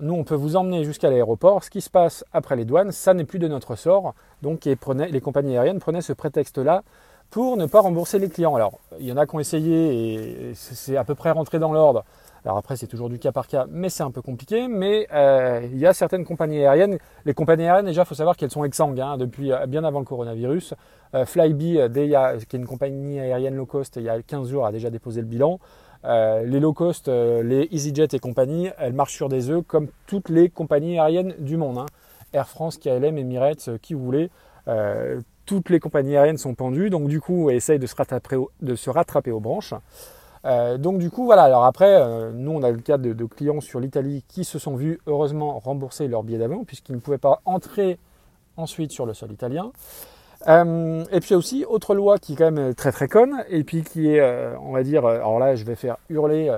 nous, 0.00 0.14
on 0.14 0.24
peut 0.24 0.34
vous 0.34 0.56
emmener 0.56 0.84
jusqu'à 0.84 1.10
l'aéroport. 1.10 1.62
Ce 1.64 1.70
qui 1.70 1.80
se 1.80 1.90
passe 1.90 2.24
après 2.32 2.56
les 2.56 2.64
douanes, 2.64 2.92
ça 2.92 3.12
n'est 3.12 3.24
plus 3.24 3.38
de 3.38 3.48
notre 3.48 3.76
sort. 3.76 4.14
Donc, 4.42 4.64
les 4.64 5.20
compagnies 5.20 5.56
aériennes 5.56 5.80
prenaient 5.80 6.00
ce 6.00 6.12
prétexte-là 6.12 6.82
pour 7.30 7.56
ne 7.56 7.66
pas 7.66 7.80
rembourser 7.80 8.18
les 8.18 8.28
clients. 8.28 8.54
Alors, 8.54 8.78
il 8.98 9.06
y 9.06 9.12
en 9.12 9.16
a 9.16 9.26
qui 9.26 9.34
ont 9.36 9.40
essayé 9.40 10.50
et 10.50 10.54
c'est 10.54 10.96
à 10.96 11.04
peu 11.04 11.14
près 11.14 11.30
rentré 11.30 11.58
dans 11.58 11.72
l'ordre. 11.72 12.04
Alors 12.44 12.56
après, 12.56 12.76
c'est 12.76 12.86
toujours 12.86 13.10
du 13.10 13.18
cas 13.18 13.32
par 13.32 13.46
cas, 13.46 13.66
mais 13.68 13.90
c'est 13.90 14.02
un 14.02 14.10
peu 14.10 14.22
compliqué. 14.22 14.66
Mais 14.66 15.06
euh, 15.12 15.60
il 15.70 15.78
y 15.78 15.86
a 15.86 15.92
certaines 15.92 16.24
compagnies 16.24 16.64
aériennes. 16.64 16.98
Les 17.24 17.34
compagnies 17.34 17.64
aériennes, 17.64 17.86
déjà, 17.86 18.02
il 18.02 18.06
faut 18.06 18.14
savoir 18.14 18.36
qu'elles 18.36 18.50
sont 18.50 18.64
exsangues 18.64 19.00
hein, 19.00 19.18
depuis 19.18 19.52
euh, 19.52 19.66
bien 19.66 19.84
avant 19.84 19.98
le 19.98 20.06
coronavirus. 20.06 20.74
Euh, 21.14 21.26
Flybe, 21.26 21.58
qui 21.58 22.56
est 22.56 22.58
une 22.58 22.66
compagnie 22.66 23.20
aérienne 23.20 23.56
low 23.56 23.66
cost, 23.66 23.96
il 23.96 24.04
y 24.04 24.08
a 24.08 24.22
15 24.22 24.48
jours, 24.48 24.64
a 24.64 24.72
déjà 24.72 24.90
déposé 24.90 25.20
le 25.20 25.26
bilan. 25.26 25.58
Les 26.04 26.60
low 26.60 26.72
cost, 26.72 27.08
les 27.08 27.68
EasyJet 27.70 28.08
et 28.12 28.18
compagnie, 28.18 28.70
elles 28.78 28.92
marchent 28.92 29.14
sur 29.14 29.28
des 29.28 29.50
œufs 29.50 29.62
comme 29.66 29.88
toutes 30.06 30.28
les 30.28 30.48
compagnies 30.48 30.98
aériennes 30.98 31.34
du 31.38 31.56
monde. 31.56 31.78
Hein. 31.78 31.86
Air 32.32 32.48
France, 32.48 32.78
KLM, 32.78 33.18
Emirates, 33.18 33.70
qui 33.82 33.94
vous 33.94 34.04
voulez 34.04 34.30
toutes 35.50 35.68
les 35.68 35.80
compagnies 35.80 36.16
aériennes 36.16 36.38
sont 36.38 36.54
pendues, 36.54 36.90
donc 36.90 37.08
du 37.08 37.20
coup, 37.20 37.50
essayent 37.50 37.80
de 37.80 37.86
se 37.88 37.96
rattraper, 37.96 38.36
de 38.62 38.76
se 38.76 38.88
rattraper 38.88 39.32
aux 39.32 39.40
branches. 39.40 39.74
Euh, 40.44 40.78
donc 40.78 40.98
du 40.98 41.10
coup, 41.10 41.24
voilà. 41.24 41.42
Alors 41.42 41.64
après, 41.64 42.00
euh, 42.00 42.30
nous, 42.32 42.52
on 42.52 42.62
a 42.62 42.70
le 42.70 42.78
cas 42.78 42.98
de, 42.98 43.24
clients 43.24 43.60
sur 43.60 43.80
l'Italie 43.80 44.24
qui 44.28 44.44
se 44.44 44.60
sont 44.60 44.76
vus 44.76 45.00
heureusement 45.06 45.58
rembourser 45.58 46.06
leur 46.06 46.22
billet 46.22 46.38
d'avion 46.38 46.64
puisqu'ils 46.64 46.94
ne 46.94 47.00
pouvaient 47.00 47.18
pas 47.18 47.40
entrer 47.44 47.98
ensuite 48.56 48.92
sur 48.92 49.06
le 49.06 49.12
sol 49.12 49.32
italien. 49.32 49.72
Euh, 50.48 51.04
et 51.12 51.20
puis 51.20 51.34
aussi, 51.34 51.64
autre 51.64 51.94
loi 51.94 52.18
qui 52.18 52.32
est 52.32 52.36
quand 52.36 52.50
même 52.50 52.74
très 52.74 52.92
très 52.92 53.08
conne 53.08 53.44
et 53.48 53.62
puis 53.62 53.82
qui 53.82 54.08
est, 54.08 54.56
on 54.60 54.72
va 54.72 54.82
dire, 54.82 55.06
alors 55.06 55.38
là, 55.38 55.54
je 55.54 55.64
vais 55.64 55.76
faire 55.76 55.96
hurler 56.08 56.50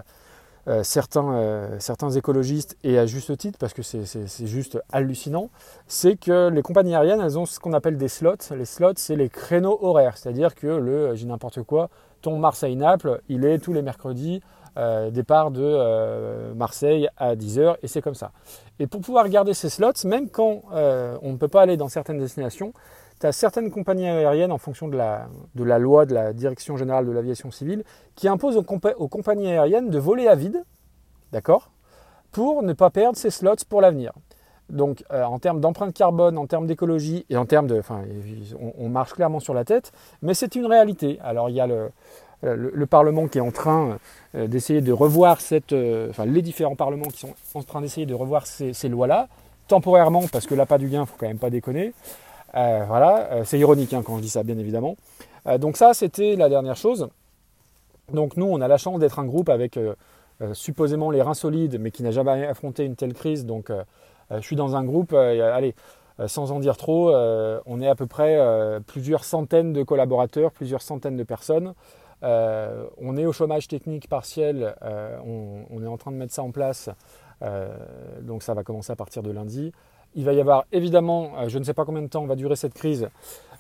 euh, 0.68 0.84
certains, 0.84 1.34
euh, 1.34 1.76
certains 1.80 2.10
écologistes, 2.10 2.76
et 2.84 2.96
à 2.96 3.04
juste 3.04 3.36
titre, 3.36 3.58
parce 3.58 3.72
que 3.72 3.82
c'est 3.82 4.46
juste 4.46 4.78
hallucinant, 4.92 5.50
c'est 5.88 6.14
que 6.14 6.50
les 6.50 6.62
compagnies 6.62 6.94
aériennes, 6.94 7.20
elles 7.20 7.36
ont 7.36 7.46
ce 7.46 7.58
qu'on 7.58 7.72
appelle 7.72 7.96
des 7.96 8.06
slots. 8.06 8.36
Les 8.56 8.64
slots, 8.64 8.92
c'est 8.94 9.16
les 9.16 9.28
créneaux 9.28 9.76
horaires, 9.82 10.16
c'est-à-dire 10.16 10.54
que 10.54 10.68
le, 10.68 11.16
j'ai 11.16 11.26
n'importe 11.26 11.62
quoi, 11.64 11.90
ton 12.20 12.38
Marseille-Naples, 12.38 13.22
il 13.28 13.44
est 13.44 13.58
tous 13.58 13.72
les 13.72 13.82
mercredis, 13.82 14.40
euh, 14.76 15.10
départ 15.10 15.50
de 15.50 16.54
Marseille 16.54 17.08
à 17.16 17.34
10h, 17.34 17.78
et 17.82 17.88
c'est 17.88 18.00
comme 18.00 18.14
ça. 18.14 18.30
Et 18.78 18.86
pour 18.86 19.00
pouvoir 19.00 19.28
garder 19.28 19.54
ces 19.54 19.68
slots, 19.68 20.04
même 20.04 20.30
quand 20.30 20.62
on 20.70 21.32
ne 21.32 21.36
peut 21.38 21.48
pas 21.48 21.62
aller 21.62 21.76
dans 21.76 21.88
certaines 21.88 22.18
destinations, 22.18 22.72
tu 23.22 23.32
certaines 23.32 23.70
compagnies 23.70 24.08
aériennes, 24.08 24.52
en 24.52 24.58
fonction 24.58 24.88
de 24.88 24.96
la, 24.96 25.28
loi 25.78 26.06
de 26.06 26.14
la 26.14 26.32
Direction 26.32 26.76
générale 26.76 27.06
de 27.06 27.12
l'aviation 27.12 27.50
civile, 27.50 27.84
qui 28.16 28.28
imposent 28.28 28.56
aux, 28.56 29.08
compagnies 29.08 29.48
aériennes 29.48 29.90
de 29.90 29.98
voler 29.98 30.26
à 30.26 30.34
vide, 30.34 30.64
d'accord, 31.30 31.70
pour 32.32 32.62
ne 32.62 32.72
pas 32.72 32.90
perdre 32.90 33.16
ces 33.16 33.30
slots 33.30 33.64
pour 33.68 33.80
l'avenir. 33.80 34.12
Donc, 34.70 35.04
euh, 35.12 35.22
en 35.22 35.38
termes 35.38 35.60
d'empreinte 35.60 35.94
carbone, 35.94 36.38
en 36.38 36.46
termes 36.46 36.66
d'écologie 36.66 37.26
et 37.28 37.36
en 37.36 37.44
termes 37.46 37.66
de. 37.66 37.78
Enfin, 37.78 38.02
on, 38.78 38.88
marche 38.88 39.12
clairement 39.12 39.40
sur 39.40 39.54
la 39.54 39.64
tête, 39.64 39.92
mais 40.22 40.34
c'est 40.34 40.54
une 40.54 40.66
réalité. 40.66 41.18
Alors, 41.22 41.50
il 41.50 41.56
y 41.56 41.60
a 41.60 41.66
le, 41.66 41.90
le, 42.42 42.86
Parlement 42.86 43.28
qui 43.28 43.38
est 43.38 43.42
en 43.42 43.50
train 43.50 43.98
euh, 44.34 44.46
d'essayer 44.46 44.80
de 44.80 44.92
revoir 44.92 45.40
cette. 45.40 45.72
Euh, 45.72 46.08
enfin, 46.10 46.24
les 46.24 46.40
différents 46.42 46.76
parlements 46.76 47.08
qui 47.08 47.18
sont 47.18 47.34
en 47.54 47.62
train 47.62 47.82
d'essayer 47.82 48.06
de 48.06 48.14
revoir 48.14 48.46
ces, 48.46 48.72
ces 48.72 48.88
lois-là, 48.88 49.28
temporairement, 49.68 50.22
parce 50.32 50.46
que 50.46 50.54
là, 50.54 50.64
pas 50.64 50.78
du 50.78 50.88
gain, 50.88 50.98
il 50.98 51.00
ne 51.00 51.06
faut 51.06 51.16
quand 51.18 51.28
même 51.28 51.38
pas 51.38 51.50
déconner. 51.50 51.92
Euh, 52.54 52.84
voilà, 52.86 53.32
euh, 53.32 53.44
c'est 53.44 53.58
ironique 53.58 53.94
hein, 53.94 54.02
quand 54.04 54.16
je 54.16 54.22
dis 54.22 54.28
ça, 54.28 54.42
bien 54.42 54.58
évidemment. 54.58 54.96
Euh, 55.46 55.58
donc 55.58 55.76
ça, 55.76 55.94
c'était 55.94 56.36
la 56.36 56.48
dernière 56.48 56.76
chose. 56.76 57.08
Donc 58.12 58.36
nous, 58.36 58.46
on 58.46 58.60
a 58.60 58.68
la 58.68 58.76
chance 58.76 58.98
d'être 58.98 59.18
un 59.18 59.24
groupe 59.24 59.48
avec 59.48 59.78
supposément 60.54 61.10
les 61.10 61.22
reins 61.22 61.34
solides, 61.34 61.78
mais 61.80 61.90
qui 61.92 62.02
n'a 62.02 62.10
jamais 62.10 62.46
affronté 62.46 62.84
une 62.84 62.96
telle 62.96 63.14
crise. 63.14 63.46
Donc 63.46 63.70
je 64.30 64.40
suis 64.40 64.56
dans 64.56 64.74
un 64.76 64.84
groupe, 64.84 65.14
allez, 65.14 65.74
sans 66.26 66.50
en 66.50 66.58
dire 66.58 66.76
trop, 66.76 67.14
on 67.14 67.80
est 67.80 67.88
à 67.88 67.94
peu 67.94 68.06
près 68.06 68.38
plusieurs 68.86 69.24
centaines 69.24 69.72
de 69.72 69.82
collaborateurs, 69.84 70.50
plusieurs 70.50 70.82
centaines 70.82 71.16
de 71.16 71.22
personnes. 71.22 71.74
on 72.22 73.16
est 73.16 73.24
au 73.24 73.32
chômage 73.32 73.68
technique 73.68 74.08
partiel, 74.08 74.74
on, 75.24 75.64
on, 75.70 75.82
est 75.82 75.86
en 75.86 75.96
train 75.96 76.10
de 76.10 76.16
mettre 76.16 76.34
ça 76.34 76.42
en 76.42 76.50
place, 76.50 76.90
donc 78.20 78.42
ça 78.42 78.52
va 78.52 78.64
commencer 78.64 78.92
à 78.92 78.96
partir 78.96 79.22
de 79.22 79.30
lundi. 79.30 79.72
Il 80.14 80.24
va 80.24 80.34
y 80.34 80.40
avoir 80.40 80.66
évidemment, 80.72 81.32
euh, 81.38 81.48
je 81.48 81.58
ne 81.58 81.64
sais 81.64 81.72
pas 81.72 81.86
combien 81.86 82.02
de 82.02 82.08
temps 82.08 82.26
va 82.26 82.36
durer 82.36 82.56
cette 82.56 82.74
crise. 82.74 83.08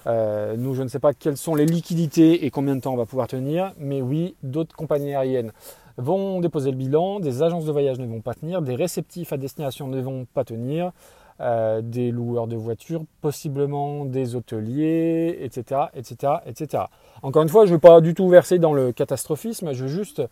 Euh, 0.06 0.56
nous, 0.58 0.74
je 0.74 0.82
ne 0.82 0.88
sais 0.88 0.98
pas 0.98 1.14
quelles 1.14 1.38
sont 1.38 1.54
les 1.54 1.64
liquidités 1.64 2.44
et 2.44 2.50
combien 2.50 2.76
de 2.76 2.80
temps 2.80 2.92
on 2.92 2.96
va 2.96 3.06
pouvoir 3.06 3.26
tenir. 3.26 3.72
Mais 3.78 4.02
oui, 4.02 4.34
d'autres 4.42 4.76
compagnies 4.76 5.14
aériennes 5.14 5.52
vont 5.96 6.40
déposer 6.40 6.70
le 6.70 6.76
bilan, 6.76 7.20
des 7.20 7.42
agences 7.42 7.64
de 7.64 7.72
voyage 7.72 7.98
ne 7.98 8.06
vont 8.06 8.20
pas 8.20 8.34
tenir, 8.34 8.60
des 8.60 8.74
réceptifs 8.74 9.32
à 9.32 9.36
destination 9.36 9.88
ne 9.88 10.00
vont 10.00 10.26
pas 10.34 10.44
tenir, 10.44 10.92
euh, 11.40 11.80
des 11.82 12.10
loueurs 12.10 12.46
de 12.46 12.56
voitures, 12.56 13.02
possiblement 13.20 14.04
des 14.04 14.34
hôteliers, 14.34 15.38
etc., 15.40 15.82
etc., 15.94 16.34
etc. 16.46 16.84
Encore 17.22 17.42
une 17.42 17.48
fois, 17.48 17.64
je 17.64 17.70
ne 17.70 17.76
veux 17.76 17.80
pas 17.80 18.00
du 18.00 18.14
tout 18.14 18.28
verser 18.28 18.58
dans 18.58 18.72
le 18.74 18.92
catastrophisme, 18.92 19.72
je 19.72 19.84
veux 19.84 19.90
juste 19.90 20.22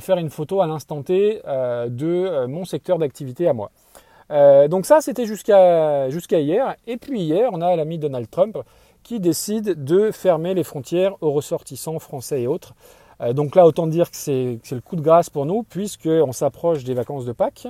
faire 0.00 0.18
une 0.18 0.30
photo 0.30 0.60
à 0.60 0.66
l'instant 0.66 1.02
T 1.02 1.40
de 1.44 2.46
mon 2.46 2.64
secteur 2.64 2.98
d'activité 2.98 3.46
à 3.46 3.52
moi. 3.52 3.70
Euh, 4.30 4.68
donc 4.68 4.86
ça, 4.86 5.00
c'était 5.00 5.26
jusqu'à 5.26 6.08
hier. 6.08 6.76
Et 6.86 6.96
puis 6.96 7.20
hier, 7.20 7.50
on 7.52 7.60
a 7.60 7.76
l'ami 7.76 7.98
Donald 7.98 8.28
Trump 8.30 8.58
qui 9.02 9.20
décide 9.20 9.84
de 9.84 10.10
fermer 10.10 10.54
les 10.54 10.64
frontières 10.64 11.14
aux 11.20 11.30
ressortissants 11.30 11.98
français 11.98 12.42
et 12.42 12.46
autres. 12.46 12.74
Euh, 13.20 13.32
donc 13.32 13.54
là, 13.54 13.66
autant 13.66 13.86
dire 13.86 14.10
que 14.10 14.16
c'est 14.16 14.58
le 14.70 14.80
coup 14.80 14.96
de 14.96 15.02
grâce 15.02 15.30
pour 15.30 15.46
nous, 15.46 15.62
puisqu'on 15.62 16.32
s'approche 16.32 16.84
des 16.84 16.94
vacances 16.94 17.24
de 17.24 17.32
Pâques 17.32 17.68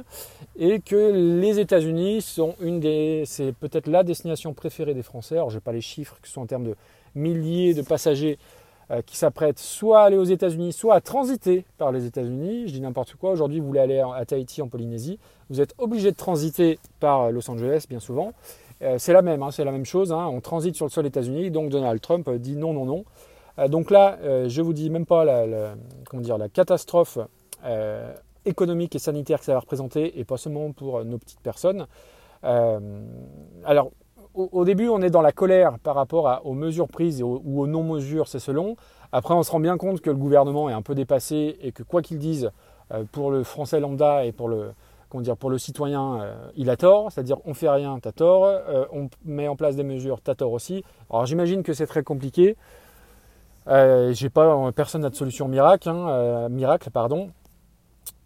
et 0.56 0.80
que 0.80 1.12
les 1.12 1.58
États-Unis 1.58 2.22
sont 2.22 2.54
une 2.60 2.80
des, 2.80 3.24
c'est 3.26 3.52
peut-être 3.52 3.88
la 3.88 4.04
destination 4.04 4.54
préférée 4.54 4.94
des 4.94 5.02
Français. 5.02 5.34
Alors, 5.34 5.50
je 5.50 5.56
n'ai 5.56 5.60
pas 5.60 5.72
les 5.72 5.80
chiffres 5.80 6.16
qui 6.22 6.30
sont 6.30 6.42
en 6.42 6.46
termes 6.46 6.64
de 6.64 6.76
milliers 7.14 7.74
de 7.74 7.82
passagers 7.82 8.38
qui 9.06 9.16
s'apprêtent 9.16 9.58
soit 9.58 10.02
à 10.02 10.04
aller 10.04 10.16
aux 10.16 10.24
États-Unis, 10.24 10.72
soit 10.72 10.94
à 10.94 11.00
transiter 11.00 11.64
par 11.78 11.90
les 11.90 12.04
États-Unis. 12.04 12.68
Je 12.68 12.72
dis 12.72 12.80
n'importe 12.80 13.14
quoi. 13.14 13.30
Aujourd'hui, 13.30 13.60
vous 13.60 13.66
voulez 13.66 13.80
aller 13.80 13.98
à 14.00 14.24
Tahiti, 14.24 14.60
en 14.62 14.68
Polynésie, 14.68 15.18
vous 15.50 15.60
êtes 15.60 15.74
obligé 15.78 16.10
de 16.10 16.16
transiter 16.16 16.78
par 17.00 17.30
Los 17.30 17.50
Angeles, 17.50 17.86
bien 17.88 18.00
souvent. 18.00 18.32
Euh, 18.82 18.96
c'est 18.98 19.12
la 19.12 19.22
même, 19.22 19.42
hein, 19.42 19.50
c'est 19.50 19.64
la 19.64 19.72
même 19.72 19.84
chose. 19.84 20.12
Hein. 20.12 20.26
On 20.26 20.40
transite 20.40 20.74
sur 20.74 20.86
le 20.86 20.90
sol 20.90 21.06
États-Unis, 21.06 21.50
donc 21.50 21.70
Donald 21.70 22.00
Trump 22.00 22.28
dit 22.30 22.56
non, 22.56 22.72
non, 22.72 22.84
non. 22.84 23.04
Euh, 23.58 23.68
donc 23.68 23.90
là, 23.90 24.18
je 24.48 24.62
vous 24.62 24.72
dis 24.72 24.90
même 24.90 25.06
pas 25.06 25.24
la, 25.24 25.74
comment 26.08 26.22
dire, 26.22 26.38
la 26.38 26.48
catastrophe 26.48 27.18
économique 28.44 28.94
et 28.94 28.98
sanitaire 28.98 29.38
que 29.38 29.46
ça 29.46 29.54
va 29.54 29.60
représenter, 29.60 30.18
et 30.18 30.24
pas 30.24 30.36
seulement 30.36 30.72
pour 30.72 31.04
nos 31.04 31.18
petites 31.18 31.40
personnes. 31.40 31.86
alors, 32.42 33.90
au, 34.34 34.64
début, 34.64 34.88
on 34.88 35.00
est 35.00 35.10
dans 35.10 35.22
la 35.22 35.32
colère 35.32 35.78
par 35.78 35.94
rapport 35.94 36.40
aux 36.44 36.54
mesures 36.54 36.88
prises 36.88 37.22
ou 37.22 37.40
aux 37.60 37.66
non-mesures, 37.66 38.28
c'est 38.28 38.40
selon. 38.40 38.76
Après, 39.12 39.32
on 39.32 39.44
se 39.44 39.52
rend 39.52 39.60
bien 39.60 39.76
compte 39.76 40.00
que 40.00 40.10
le 40.10 40.16
gouvernement 40.16 40.68
est 40.68 40.72
un 40.72 40.82
peu 40.82 40.96
dépassé 40.96 41.56
et 41.62 41.70
que 41.70 41.84
quoi 41.84 42.02
qu'il 42.02 42.18
dise, 42.18 42.50
euh, 42.92 43.04
pour 43.12 43.30
le 43.30 43.44
français 43.44 43.78
lambda 43.78 44.24
et 44.24 44.32
pour 44.32 44.48
le, 44.48 44.72
dire, 45.20 45.36
pour 45.36 45.50
le 45.50 45.58
citoyen, 45.58 46.20
euh, 46.20 46.34
il 46.56 46.68
a 46.68 46.76
tort. 46.76 47.12
C'est-à-dire, 47.12 47.36
on 47.44 47.54
fait 47.54 47.68
rien, 47.68 47.96
t'as 48.02 48.10
tort. 48.10 48.44
Euh, 48.44 48.86
on 48.92 49.08
met 49.24 49.46
en 49.46 49.54
place 49.54 49.76
des 49.76 49.84
mesures, 49.84 50.20
t'as 50.20 50.34
tort 50.34 50.50
aussi. 50.50 50.82
Alors, 51.10 51.26
j'imagine 51.26 51.62
que 51.62 51.72
c'est 51.72 51.86
très 51.86 52.02
compliqué. 52.02 52.56
Pas, 53.66 54.72
personne 54.74 55.02
n'a 55.02 55.10
de 55.10 55.14
solution 55.14 55.46
miracle, 55.46 55.88
hein, 55.88 56.48
miracle, 56.48 56.90
pardon. 56.90 57.30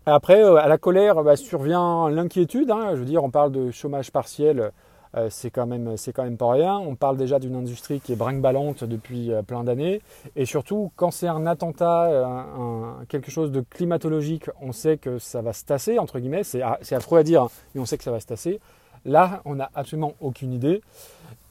Après, 0.06 0.42
à 0.42 0.68
la 0.68 0.78
colère 0.78 1.22
bah, 1.22 1.36
survient 1.36 2.08
l'inquiétude. 2.08 2.70
Hein. 2.70 2.92
je 2.94 3.00
veux 3.00 3.04
dire, 3.04 3.22
on 3.22 3.30
parle 3.30 3.52
de 3.52 3.70
chômage 3.70 4.10
partiel 4.10 4.72
euh, 5.18 5.28
c'est 5.30 5.50
quand 5.50 5.66
même 5.66 5.96
pas 6.36 6.50
rien. 6.50 6.78
On 6.78 6.94
parle 6.94 7.16
déjà 7.16 7.38
d'une 7.38 7.56
industrie 7.56 8.00
qui 8.00 8.12
est 8.12 8.16
brinque-ballante 8.16 8.84
depuis 8.84 9.32
euh, 9.32 9.42
plein 9.42 9.64
d'années, 9.64 10.00
et 10.36 10.44
surtout 10.44 10.92
quand 10.96 11.10
c'est 11.10 11.28
un 11.28 11.46
attentat, 11.46 12.06
euh, 12.06 12.92
quelque 13.08 13.30
chose 13.30 13.50
de 13.50 13.64
climatologique, 13.68 14.46
on 14.60 14.72
sait 14.72 14.96
que 14.96 15.18
ça 15.18 15.42
va 15.42 15.52
se 15.52 15.64
tasser 15.64 15.98
entre 15.98 16.18
guillemets. 16.18 16.44
C'est 16.44 16.62
affreux 16.62 17.18
à 17.18 17.22
dire, 17.22 17.42
hein, 17.42 17.50
mais 17.74 17.80
on 17.80 17.86
sait 17.86 17.98
que 17.98 18.04
ça 18.04 18.10
va 18.10 18.20
se 18.20 18.26
tasser. 18.26 18.60
Là, 19.04 19.42
on 19.44 19.56
n'a 19.56 19.70
absolument 19.74 20.14
aucune 20.20 20.52
idée. 20.52 20.82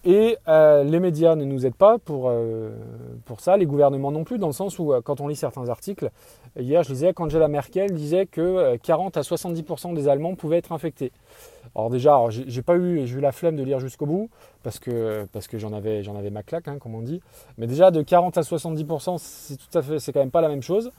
Et 0.04 0.38
les 0.48 1.00
médias 1.02 1.36
ne 1.36 1.44
nous 1.44 1.66
aident 1.66 1.76
pas 1.76 1.98
pour, 1.98 2.32
pour 3.26 3.42
ça, 3.42 3.58
les 3.58 3.66
gouvernements 3.66 4.12
non 4.12 4.24
plus, 4.24 4.38
dans 4.38 4.48
le 4.48 4.54
sens 4.54 4.80
où 4.80 4.94
quand 5.04 5.20
on 5.20 5.28
lit 5.28 5.36
certains 5.36 5.68
articles, 5.68 6.12
hier 6.58 6.84
je 6.84 6.90
lisais 6.90 7.14
qu'Angela 7.14 7.50
Merkel 7.50 7.94
disait 7.94 8.26
que 8.26 8.78
40 8.78 9.18
à 9.18 9.22
70% 9.22 9.96
des 9.96 10.08
Allemands 10.08 10.36
pouvaient 10.36 10.58
être 10.58 10.72
infectés. 10.72 11.12
Alors 11.76 11.90
déjà, 11.90 12.20
j'ai 12.30 12.62
pas 12.62 12.76
eu, 12.76 13.06
j'ai 13.06 13.18
eu 13.18 13.22
la 13.22 13.32
flemme 13.32 13.56
de 13.56 13.64
lire 13.64 13.80
jusqu'au 13.80 14.06
bout 14.06 14.30
parce 14.64 14.80
que 14.80 15.28
j'en 15.54 15.74
avais 15.74 16.30
ma 16.30 16.44
claque, 16.44 16.68
hein, 16.68 16.78
comme 16.80 16.96
on 16.96 17.02
dit. 17.02 17.22
Mais 17.58 17.68
déjà 17.68 17.92
de 17.92 18.02
40 18.02 18.38
à 18.38 18.42
70%, 18.42 19.18
c'est 19.20 19.58
tout 19.58 19.78
à 19.78 19.82
fait, 19.82 20.00
c'est 20.00 20.12
quand 20.12 20.20
même 20.20 20.32
pas 20.32 20.42
la 20.42 20.50
même 20.50 20.64
chose. 20.64 20.92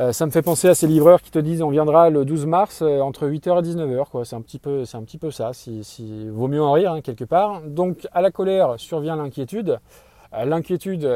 Euh, 0.00 0.12
ça 0.12 0.26
me 0.26 0.32
fait 0.32 0.42
penser 0.42 0.68
à 0.68 0.74
ces 0.74 0.88
livreurs 0.88 1.22
qui 1.22 1.30
te 1.30 1.38
disent 1.38 1.62
on 1.62 1.70
viendra 1.70 2.10
le 2.10 2.24
12 2.24 2.46
mars 2.46 2.82
euh, 2.82 2.98
entre 3.00 3.28
8h 3.28 3.60
et 3.60 3.62
19h. 3.62 4.10
Quoi. 4.10 4.24
C'est 4.24 4.34
un 4.34 4.40
petit 4.40 4.58
peu, 4.58 4.84
ça. 5.30 5.52
Si, 5.52 6.28
vaut 6.30 6.48
mieux 6.48 6.62
en 6.62 6.72
rire 6.72 6.92
hein, 6.92 7.00
quelque 7.00 7.24
part. 7.24 7.60
Donc 7.62 8.08
à 8.12 8.20
la 8.20 8.30
colère 8.30 8.74
survient 8.78 9.16
l'inquiétude. 9.16 9.78
Euh, 10.32 10.44
l'inquiétude 10.44 11.08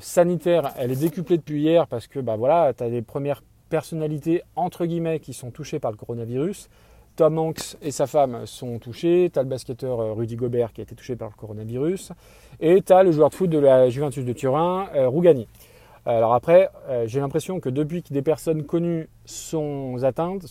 sanitaire, 0.00 0.72
elle 0.78 0.90
est 0.90 1.00
décuplée 1.00 1.36
depuis 1.36 1.60
hier 1.60 1.86
parce 1.86 2.06
que 2.06 2.18
bah 2.18 2.36
voilà, 2.36 2.72
tu 2.72 2.82
as 2.82 2.88
des 2.88 3.02
premières 3.02 3.42
personnalités 3.68 4.42
entre 4.56 4.86
guillemets 4.86 5.20
qui 5.20 5.34
sont 5.34 5.50
touchées 5.50 5.78
par 5.78 5.90
le 5.90 5.98
coronavirus 5.98 6.70
Tom 7.16 7.38
Hanks 7.38 7.76
et 7.82 7.90
sa 7.90 8.06
femme 8.06 8.46
sont 8.46 8.78
touchés, 8.78 9.30
tu 9.32 9.38
as 9.38 9.42
le 9.42 9.48
basketteur 9.48 10.16
Rudy 10.16 10.36
Gobert 10.36 10.72
qui 10.72 10.80
a 10.80 10.84
été 10.84 10.94
touché 10.94 11.16
par 11.16 11.28
le 11.28 11.34
coronavirus, 11.34 12.12
et 12.60 12.82
tu 12.82 12.92
as 12.92 13.02
le 13.02 13.12
joueur 13.12 13.30
de 13.30 13.34
foot 13.34 13.50
de 13.50 13.58
la 13.58 13.88
Juventus 13.88 14.24
de 14.24 14.32
Turin, 14.32 14.88
Rougani. 14.94 15.46
Alors 16.06 16.34
après, 16.34 16.68
j'ai 17.06 17.20
l'impression 17.20 17.60
que 17.60 17.68
depuis 17.68 18.02
que 18.02 18.12
des 18.12 18.20
personnes 18.20 18.64
connues 18.64 19.08
sont 19.24 19.96
atteintes, 20.02 20.44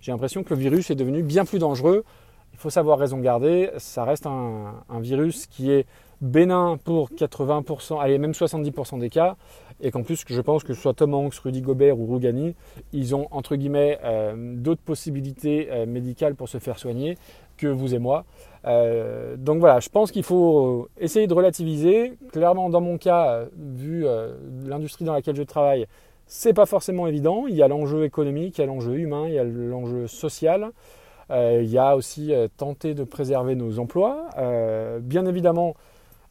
j'ai 0.00 0.12
l'impression 0.12 0.42
que 0.42 0.54
le 0.54 0.60
virus 0.60 0.90
est 0.90 0.96
devenu 0.96 1.22
bien 1.22 1.44
plus 1.44 1.58
dangereux. 1.58 2.04
Il 2.52 2.58
faut 2.58 2.70
savoir 2.70 2.98
raison 2.98 3.18
garder, 3.18 3.70
ça 3.78 4.04
reste 4.04 4.26
un, 4.26 4.74
un 4.88 5.00
virus 5.00 5.46
qui 5.46 5.70
est 5.70 5.86
bénin 6.20 6.78
pour 6.84 7.10
80%, 7.10 8.00
allez 8.00 8.18
même 8.18 8.32
70% 8.32 8.98
des 8.98 9.08
cas, 9.08 9.36
et 9.82 9.90
qu'en 9.90 10.02
plus 10.02 10.24
je 10.26 10.40
pense 10.40 10.64
que 10.64 10.74
ce 10.74 10.80
soit 10.80 10.94
Tom 10.94 11.14
Hanks, 11.14 11.34
Rudy 11.34 11.62
Gobert 11.62 11.98
ou 11.98 12.06
Rougani, 12.06 12.54
ils 12.92 13.14
ont 13.14 13.28
entre 13.30 13.56
guillemets 13.56 13.98
euh, 14.04 14.34
d'autres 14.56 14.82
possibilités 14.82 15.68
euh, 15.70 15.86
médicales 15.86 16.34
pour 16.34 16.48
se 16.48 16.58
faire 16.58 16.78
soigner 16.78 17.16
que 17.56 17.66
vous 17.66 17.94
et 17.94 17.98
moi. 17.98 18.24
Euh, 18.66 19.36
donc 19.36 19.60
voilà, 19.60 19.80
je 19.80 19.88
pense 19.88 20.10
qu'il 20.10 20.22
faut 20.22 20.88
essayer 20.98 21.26
de 21.26 21.34
relativiser. 21.34 22.14
Clairement, 22.32 22.70
dans 22.70 22.80
mon 22.80 22.96
cas, 22.96 23.44
vu 23.56 24.06
l'industrie 24.64 25.04
dans 25.04 25.12
laquelle 25.12 25.36
je 25.36 25.42
travaille, 25.42 25.86
c'est 26.26 26.54
pas 26.54 26.64
forcément 26.64 27.06
évident. 27.06 27.46
Il 27.48 27.56
y 27.56 27.62
a 27.62 27.68
l'enjeu 27.68 28.04
économique, 28.04 28.56
il 28.56 28.60
y 28.62 28.64
a 28.64 28.66
l'enjeu 28.66 28.96
humain, 28.96 29.24
il 29.26 29.34
y 29.34 29.38
a 29.38 29.44
l'enjeu 29.44 30.06
social. 30.06 30.70
il 31.30 31.66
y 31.66 31.76
a 31.76 31.96
aussi 31.96 32.32
tenter 32.56 32.94
de 32.94 33.04
préserver 33.04 33.56
nos 33.56 33.78
emplois. 33.78 34.30
bien 35.02 35.26
évidemment, 35.26 35.74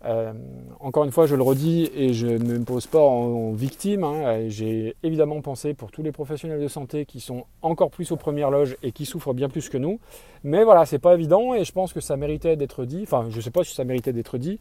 euh, 0.06 0.32
encore 0.80 1.04
une 1.04 1.12
fois, 1.12 1.26
je 1.28 1.36
le 1.36 1.44
redis 1.44 1.90
et 1.94 2.14
je 2.14 2.28
ne 2.28 2.60
me 2.60 2.64
pose 2.64 2.88
pas 2.88 3.02
en, 3.02 3.52
victime. 3.52 4.04
Hein. 4.04 4.48
J'ai 4.48 4.96
évidemment 5.04 5.42
pensé 5.42 5.74
pour 5.74 5.92
tous 5.92 6.04
les 6.04 6.12
professionnels 6.12 6.62
de 6.62 6.68
santé 6.68 7.06
qui 7.06 7.20
sont 7.20 7.46
encore 7.62 7.90
plus 7.90 8.12
aux 8.12 8.16
premières 8.16 8.50
loges 8.50 8.78
et 8.82 8.92
qui 8.92 9.06
souffrent 9.06 9.34
bien 9.34 9.50
plus 9.50 9.68
que 9.70 9.78
nous. 9.78 10.00
Mais 10.44 10.64
voilà, 10.64 10.86
c'est 10.86 11.00
pas 11.00 11.14
évident 11.14 11.54
et 11.54 11.66
je 11.66 11.72
pense 11.74 11.92
que 11.92 12.00
ça 12.00 12.16
méritait 12.16 12.56
d'être 12.56 12.86
dit. 12.86 13.02
Enfin, 13.04 13.28
je 13.30 13.42
sais 13.42 13.52
pas 13.52 13.64
si 13.64 13.76
ça 13.76 13.84
méritait 13.84 14.14
d'être 14.14 14.38
dit, 14.38 14.60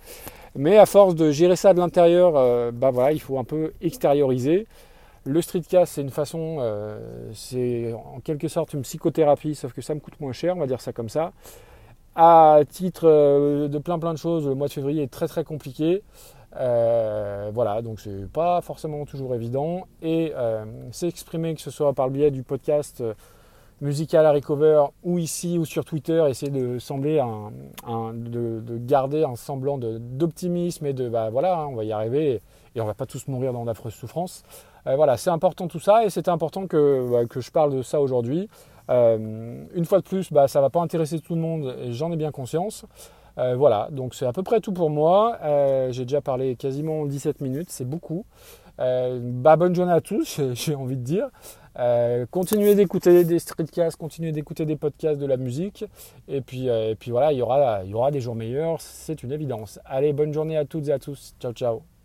mais 0.57 0.77
à 0.77 0.87
force 0.87 1.15
de 1.15 1.31
gérer 1.31 1.57
ça 1.57 1.73
de 1.73 1.79
l'intérieur, 1.79 2.33
euh, 2.37 2.73
bah 2.73 2.91
voilà, 2.91 3.13
il 3.13 3.21
faut 3.21 3.39
un 3.39 3.45
peu 3.45 3.73
extérioriser. 3.81 4.67
Le 5.25 5.43
streetcast, 5.43 5.95
c'est 5.95 6.01
une 6.01 6.11
façon, 6.11 6.57
euh, 6.61 7.31
c'est 7.35 7.93
en 7.93 8.19
quelque 8.21 8.49
sorte 8.49 8.73
une 8.73 8.83
psychothérapie, 8.83 9.55
sauf 9.55 9.73
que 9.73 9.83
ça 9.83 9.95
me 9.95 10.01
coûte 10.01 10.19
moins 10.21 10.33
cher, 10.33 10.57
on 10.57 10.61
va 10.61 10.67
dire 10.67 10.81
ça 10.81 10.93
comme 10.93 11.09
ça 11.09 11.33
à 12.19 12.59
titre 12.69 13.03
euh, 13.05 13.69
de 13.69 13.79
plein 13.79 14.01
plein 14.01 14.13
de 14.13 14.19
choses, 14.19 14.47
le 14.47 14.57
mois 14.57 14.67
de 14.67 14.73
février 14.73 15.05
est 15.05 15.11
très 15.11 15.29
très 15.29 15.45
compliqué. 15.45 16.03
Euh, 16.57 17.53
voilà, 17.55 17.81
donc 17.81 18.01
c'est 18.01 18.29
pas 18.33 18.61
forcément 18.61 19.05
toujours 19.05 19.37
évident. 19.37 19.87
Et 20.03 20.33
euh, 20.35 20.65
s'exprimer, 20.91 21.55
que 21.55 21.61
ce 21.61 21.71
soit 21.71 21.93
par 21.93 22.09
le 22.09 22.13
biais 22.13 22.33
du 22.33 22.43
podcast 22.43 23.05
musical 23.81 24.27
à 24.27 24.33
Recover 24.33 24.87
ou 25.05 25.19
ici 25.19 25.59
ou 25.59 25.65
sur 25.65 25.85
Twitter, 25.85 26.25
essayer 26.29 26.51
de 26.51 26.81
sembler 26.81 27.21
un, 27.21 27.53
de, 28.13 28.79
garder 28.79 29.23
un 29.23 29.37
semblant 29.37 29.79
d'optimisme 29.79 30.87
et 30.87 30.93
de 30.95 31.09
bah 31.09 31.31
voilà, 31.31 31.61
hein, 31.61 31.67
on 31.71 31.77
va 31.77 31.85
y 31.85 31.93
arriver 31.93 32.41
et, 32.75 32.81
on 32.81 32.87
va 32.87 32.95
pas 32.95 33.07
tous 33.07 33.29
mourir 33.29 33.53
dans 33.53 33.65
d'affreuses 33.65 33.95
souffrances. 33.95 34.43
voilà, 34.85 35.17
c'est 35.17 35.31
important 35.31 35.69
tout 35.69 35.81
ça 35.81 36.05
et 36.05 36.11
c'était 36.11 36.31
important 36.31 36.67
que, 36.67 37.09
bah, 37.11 37.27
que 37.27 37.41
je 37.41 37.53
parle 37.53 37.77
de 37.77 37.83
ça 37.83 38.01
aujourd'hui. 38.01 38.49
Euh, 38.91 39.65
une 39.75 39.85
fois 39.85 39.99
de 39.99 40.05
plus, 40.05 40.33
bah, 40.33 40.49
ça 40.49 40.61
ne 40.61 40.65
va 40.65 40.71
pas 40.71 40.81
intéresser 40.81 41.21
tout 41.21 41.35
le 41.35 41.41
monde 41.41 41.77
j'en 41.91 42.13
ai 42.13 42.17
bien 42.17 42.31
conscience. 42.31 42.85
Euh, 43.39 43.55
voilà, 43.55 43.89
donc 43.93 44.15
c'est 44.15 44.27
à 44.27 44.33
peu 44.33 44.43
près 44.43 44.61
tout 44.61 44.73
pour 44.73 44.91
moi. 44.91 45.39
Euh, 45.43 45.93
j'ai 45.93 46.05
déjà 46.05 46.21
parlé 46.21 46.57
quasiment 46.57 47.07
17 47.07 47.41
minutes, 47.41 47.71
c'est 47.71 47.89
beaucoup. 47.89 48.25
bah, 48.79 49.57
bonne 49.57 49.75
journée 49.75 49.93
à 49.93 50.01
tous, 50.01 50.41
j'ai 50.55 50.75
envie 50.75 50.97
de 50.97 51.03
dire. 51.03 51.29
continuez 52.31 52.75
d'écouter 52.75 53.25
des 53.25 53.39
streetcasts, 53.39 53.97
continuez 53.97 54.33
d'écouter 54.33 54.65
des 54.65 54.77
podcasts, 54.77 55.21
de 55.21 55.27
la 55.27 55.37
musique. 55.37 55.85
Et 56.27 56.41
puis, 56.41 56.67
et 56.67 56.97
puis 56.99 57.11
voilà, 57.11 57.33
il 57.33 57.39
y, 57.39 57.43
aura, 57.43 57.85
il 57.85 57.91
y 57.91 57.95
aura 57.95 58.11
des 58.11 58.21
jours 58.21 58.35
meilleurs, 58.35 58.81
c'est 58.81 59.23
une 59.23 59.33
évidence. 59.33 59.79
Allez, 59.85 60.13
bonne 60.13 60.33
journée 60.33 60.57
à 60.57 60.65
toutes 60.65 60.89
et 60.89 60.93
à 60.93 60.99
tous. 60.99 61.35
Ciao, 61.41 61.53
ciao. 61.53 61.98